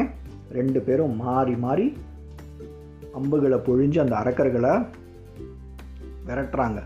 ரெண்டு 0.53 0.81
பேரும் 0.81 1.17
மாறி 1.17 1.55
மாறி 1.65 1.87
அம்புகளை 3.15 3.59
பொழிஞ்சு 3.67 3.99
அந்த 3.99 4.17
அரக்கர்களை 4.23 4.75
விரட்டுறாங்க. 6.31 6.81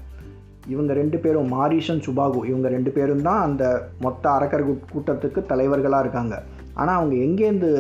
இவங்க 0.73 0.93
ரெண்டு 1.01 1.19
பேரும் 1.19 1.51
மாரிஷன் 1.55 2.05
சுபாகு 2.07 2.41
இவங்க 2.51 2.69
ரெண்டு 2.75 2.91
பேரும் 2.91 3.25
தான் 3.29 3.43
அந்த 3.47 3.65
மொத்த 4.05 4.25
அரக்கர் 4.37 4.65
கூட்டத்துக்கு 4.93 5.41
தலைவர்களாக 5.51 6.05
இருக்காங்க. 6.05 6.37
ஆனால் 6.75 6.99
அவங்க 6.99 7.17
எங்கேருந்து 7.27 7.71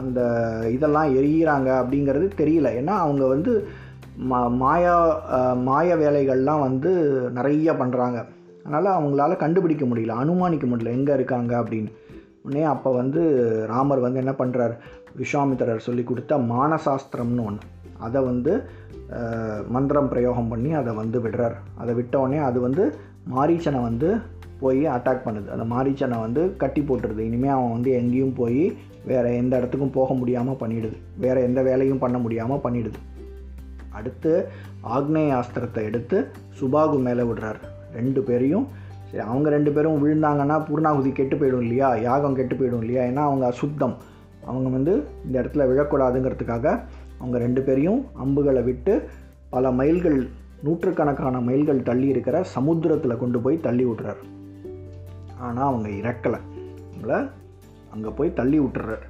அந்த 0.00 0.20
இதெல்லாம் 0.74 1.10
எரியிறாங்க 1.18 1.70
அப்படிங்கிறது 1.80 2.26
தெரியல. 2.40 2.68
ஏன்னா 2.80 2.94
அவங்க 3.04 3.24
வந்து 3.34 3.52
மா 4.30 4.38
மாயா 4.62 4.94
மாய 5.68 5.94
வேலைகள்லாம் 6.02 6.64
வந்து 6.66 6.90
நிறைய 7.36 7.72
பண்ணுறாங்க 7.72 8.18
அதனால் 8.64 8.96
அவங்களால 8.96 9.36
கண்டுபிடிக்க 9.42 9.84
முடியல 9.90 10.16
அனுமானிக்க 10.22 10.66
முடியல 10.66 10.94
எங்கே 10.98 11.16
இருக்காங்க 11.18 11.52
அப்படின்னு. 11.62 11.90
உடனே 12.44 12.64
அப்போ 12.74 12.90
வந்து 12.92 13.20
ராமர் 13.72 14.04
வந்து 14.04 14.20
என்ன 14.22 14.34
பண்ணுறார் 14.38 14.74
விஸ்வாமித்திரர் 15.20 15.86
சொல்லி 15.86 16.02
கொடுத்த 16.02 16.36
மானசாஸ்திரம்னு 16.52 17.44
ஒன்று 17.48 17.68
அதை 18.06 18.20
வந்து 18.22 18.52
மந்திரம் 19.68 20.08
பிரயோகம் 20.08 20.48
பண்ணி 20.48 20.72
அதை 20.72 20.94
வந்து 20.94 21.20
விடுறார். 21.20 21.54
அதை 21.74 21.94
விட்ட 21.94 22.18
அது 22.20 22.60
வந்து 22.60 22.94
மாரீச்சனை 23.36 23.82
வந்து 23.82 24.18
போய் 24.60 24.86
அட்டாக் 24.86 25.24
பண்ணுது. 25.24 25.48
அந்த 25.48 25.74
மாரீச்சனை 25.74 26.20
வந்து 26.20 26.56
கட்டி 26.56 26.80
போட்டுருது. 26.80 27.18
இனிமேல் 27.18 27.50
அவன் 27.50 27.72
வந்து 27.72 27.90
எங்கேயும் 27.90 28.34
போய் 28.34 28.76
வேறு 29.04 29.36
எந்த 29.36 29.56
இடத்துக்கும் 29.56 29.90
போக 29.90 30.14
முடியாமல் 30.14 30.54
பண்ணிடுது. 30.54 30.96
வேறு 31.16 31.42
எந்த 31.42 31.62
வேலையும் 31.62 31.98
பண்ண 31.98 32.18
முடியாமல் 32.18 32.60
பண்ணிடுது. 32.64 32.94
அடுத்து 33.90 34.48
ஆக்னேய 34.96 35.42
அஸ்திரத்தை 35.42 35.82
எடுத்து 35.82 36.28
சுபாகு 36.60 37.02
மேலே 37.02 37.22
விடுறார். 37.22 37.60
ரெண்டு 37.94 38.22
பேரையும். 38.22 38.68
சரி 39.10 39.24
அவங்க 39.24 39.50
ரெண்டு 39.50 39.72
பேரும் 39.72 40.06
விழுந்தாங்கன்னா 40.06 40.64
பூர்ணாகுதி 40.68 41.12
கெட்டு 41.12 41.36
போயிடும் 41.36 41.60
இல்லையா? 41.60 41.96
யாகம் 41.96 42.34
கெட்டு 42.34 42.54
போயிடும் 42.54 42.84
இல்லையா? 42.84 43.02
ஏன்னா 43.02 43.24
அவங்க 43.24 43.46
அசுத்தம். 43.46 43.96
அவங்க 44.44 44.68
வந்து 44.68 45.04
இந்த 45.26 45.42
இடத்துல 45.42 45.66
விழக்கூடாதுங்கிறதுக்காக 45.70 46.80
அவங்க 47.22 47.38
ரெண்டு 47.38 47.62
பேரையும் 47.62 48.06
அம்புகளை 48.14 48.62
விட்டு 48.62 49.08
பல 49.50 49.70
மைல்கள் 49.70 50.28
நூற்றுக்கணக்கான 50.62 51.40
மைல்கள் 51.40 51.82
தள்ளி 51.82 52.06
இருக்கிற 52.06 52.42
சமுத்திரத்தில் 52.42 53.16
கொண்டு 53.16 53.40
போய் 53.40 53.60
தள்ளி 53.60 53.84
விட்டுறார். 53.84 54.20
ஆனால் 55.38 55.66
அவங்க 55.66 55.88
இறக்கலை. 55.88 56.38
அவங்கள 56.92 57.30
அங்கே 57.92 58.08
போய் 58.08 58.32
தள்ளி 58.32 58.60
விட்டுறார். 58.60 59.04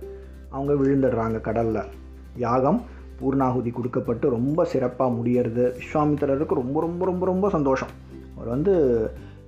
அவங்க 0.48 0.72
விழுந்துடுறாங்க 0.72 1.40
கடலில். 1.40 1.90
யாகம் 2.36 2.82
பூர்ணாகுதி 3.20 3.72
கொடுக்கப்பட்டு 3.72 4.30
ரொம்ப 4.30 4.64
சிறப்பாக 4.64 5.14
முடியறது. 5.14 5.74
விஸ்வாமித்திரருக்கு 5.78 6.54
ரொம்ப 6.54 6.80
ரொம்ப 6.80 7.04
ரொம்ப 7.04 7.26
ரொம்ப 7.26 7.50
சந்தோஷம். 7.50 7.88
அவர் 8.36 8.48
வந்து 8.48 8.74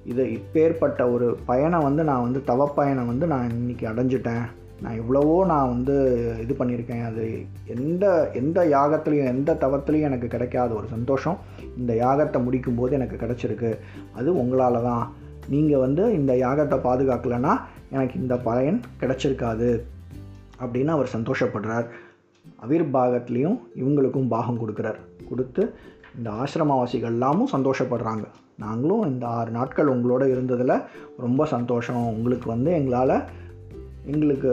இது 0.04 0.24
இப்பேற்பட்ட 0.24 1.12
ஒரு 1.12 1.36
பயணம் 1.46 1.82
வந்து 1.82 2.04
நான் 2.04 2.22
வந்து 2.22 2.42
தவப்பயணம் 2.46 3.06
வந்து 3.06 3.26
நான் 3.26 3.50
இன்னைக்கு 3.50 3.88
அடைஞ்சிட்டேன். 3.88 4.44
நான் 4.84 4.98
எவ்வளவோ 5.02 5.36
நான் 5.50 5.72
வந்து 5.74 5.94
இது 6.42 6.54
பண்ணியிருக்கேன். 6.58 7.04
அது 7.10 7.24
எந்த 7.74 8.04
எந்த 8.40 8.58
யாகத்துலேயும் 8.76 9.32
எந்த 9.34 9.50
தவத்துலேயும் 9.60 10.08
எனக்கு 10.08 10.28
கிடைக்காத 10.34 10.70
ஒரு 10.74 10.86
சந்தோஷம். 10.86 11.38
இந்த 11.78 11.92
யாகத்தை 12.04 12.40
முடிக்கும்போது 12.46 12.92
எனக்கு 12.98 13.18
கிடச்சிருக்கு. 13.22 13.70
அது 14.14 14.28
உங்களால் 14.42 14.78
தான். 14.82 15.04
நீங்கள் 15.48 15.82
வந்து 15.84 16.04
இந்த 16.18 16.32
யாகத்தை 16.34 16.78
பாதுகாக்கலைன்னா 16.88 17.54
எனக்கு 17.90 18.14
இந்த 18.20 18.36
பயன் 18.48 18.80
கிடச்சிருக்காது 19.00 19.70
அப்படின்னு 20.62 20.92
அவர் 20.96 21.14
சந்தோஷப்படுறார். 21.16 21.86
அவிர் 22.64 22.86
பாகத்துலேயும் 22.96 23.58
இவங்களுக்கும் 23.80 24.32
பாகம் 24.34 24.60
கொடுக்குறார். 24.62 25.00
கொடுத்து 25.28 25.62
இந்த 26.16 26.30
ஆசிரமவாசிகள் 26.42 27.14
எல்லாமும் 27.14 27.52
சந்தோஷப்படுறாங்க. 27.52 28.26
நாங்களும் 28.58 29.04
இந்த 29.10 29.24
ஆறு 29.36 29.50
நாட்கள் 29.50 29.92
உங்களோட 29.94 30.24
இருந்ததில் 30.34 30.82
ரொம்ப 31.24 31.46
சந்தோஷம். 31.54 32.04
உங்களுக்கு 32.16 32.48
வந்து 32.50 32.70
எங்களால் 32.72 33.16
எங்களுக்கு 34.12 34.52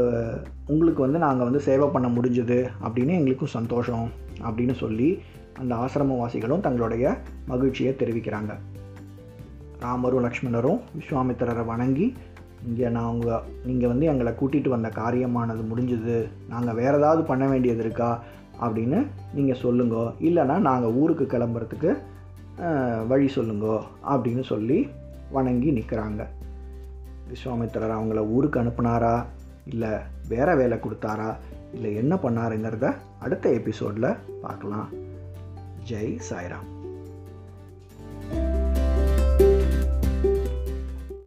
உங்களுக்கு 0.67 1.01
வந்து 1.05 1.19
நாங்கள் 1.25 1.47
வந்து 1.47 1.61
சேவை 1.67 1.87
பண்ண 1.87 2.07
முடிஞ்சது 2.07 2.59
அப்படின்னு 2.85 3.13
எங்களுக்கும் 3.19 3.55
சந்தோஷம் 3.57 4.07
அப்படின்னு 4.47 4.75
சொல்லி 4.83 5.09
அந்த 5.59 5.73
ஆசிரமவாசிகளும் 5.75 6.65
தங்களுடைய 6.65 7.05
மகிழ்ச்சியை 7.47 7.91
தெரிவிக்கிறாங்க. 7.99 8.51
ராமரும் 9.79 10.25
லக்ஷ்மணரும் 10.25 10.79
விஸ்வாமித்திரரை 10.99 11.65
வணங்கி 11.65 12.07
இங்கே 12.67 12.89
நான் 12.89 13.11
உங்கள் 13.13 13.43
நீங்கள் 13.65 13.91
வந்து 13.91 14.05
எங்களை 14.05 14.31
கூட்டிகிட்டு 14.39 14.73
வந்த 14.75 14.89
காரியமானது 14.99 15.63
முடிஞ்சது 15.71 16.17
நாங்கள் 16.49 16.77
வேறு 16.79 16.97
ஏதாவது 16.97 17.23
பண்ண 17.23 17.47
வேண்டியது 17.47 17.83
இருக்கா 17.85 18.09
அப்படின்னு 18.65 18.99
நீங்கள் 19.33 19.61
சொல்லுங்க. 19.63 19.95
இல்லைன்னா 20.27 20.57
நாங்கள் 20.69 20.95
ஊருக்கு 21.01 21.27
கிளம்புறதுக்கு 21.33 21.91
வழி 23.07 23.27
சொல்லுங்க 23.37 23.67
அப்படின்னு 24.13 24.43
சொல்லி 24.53 24.79
வணங்கி 25.31 25.69
நிற்கிறாங்க 25.77 26.21
விஸ்வாமித்திரர் 27.31 27.97
அவங்கள 27.97 28.21
ஊருக்கு 28.35 28.57
அனுப்புனாரா? 28.61 29.13
இல்லை 29.65 29.89
வேறு 30.27 30.55
வேலை 30.55 30.77
கொடுத்தாரா? 30.77 31.35
இல்லை 31.73 31.95
என்ன 31.95 32.15
பண்ணாருங்கிறத 32.15 32.95
அடுத்த 33.19 33.49
எபிசோடில் 33.49 34.15
பார்க்கலாம். 34.41 34.89
ஜெய் 35.89 36.19
சாய்ராம். 36.29 36.70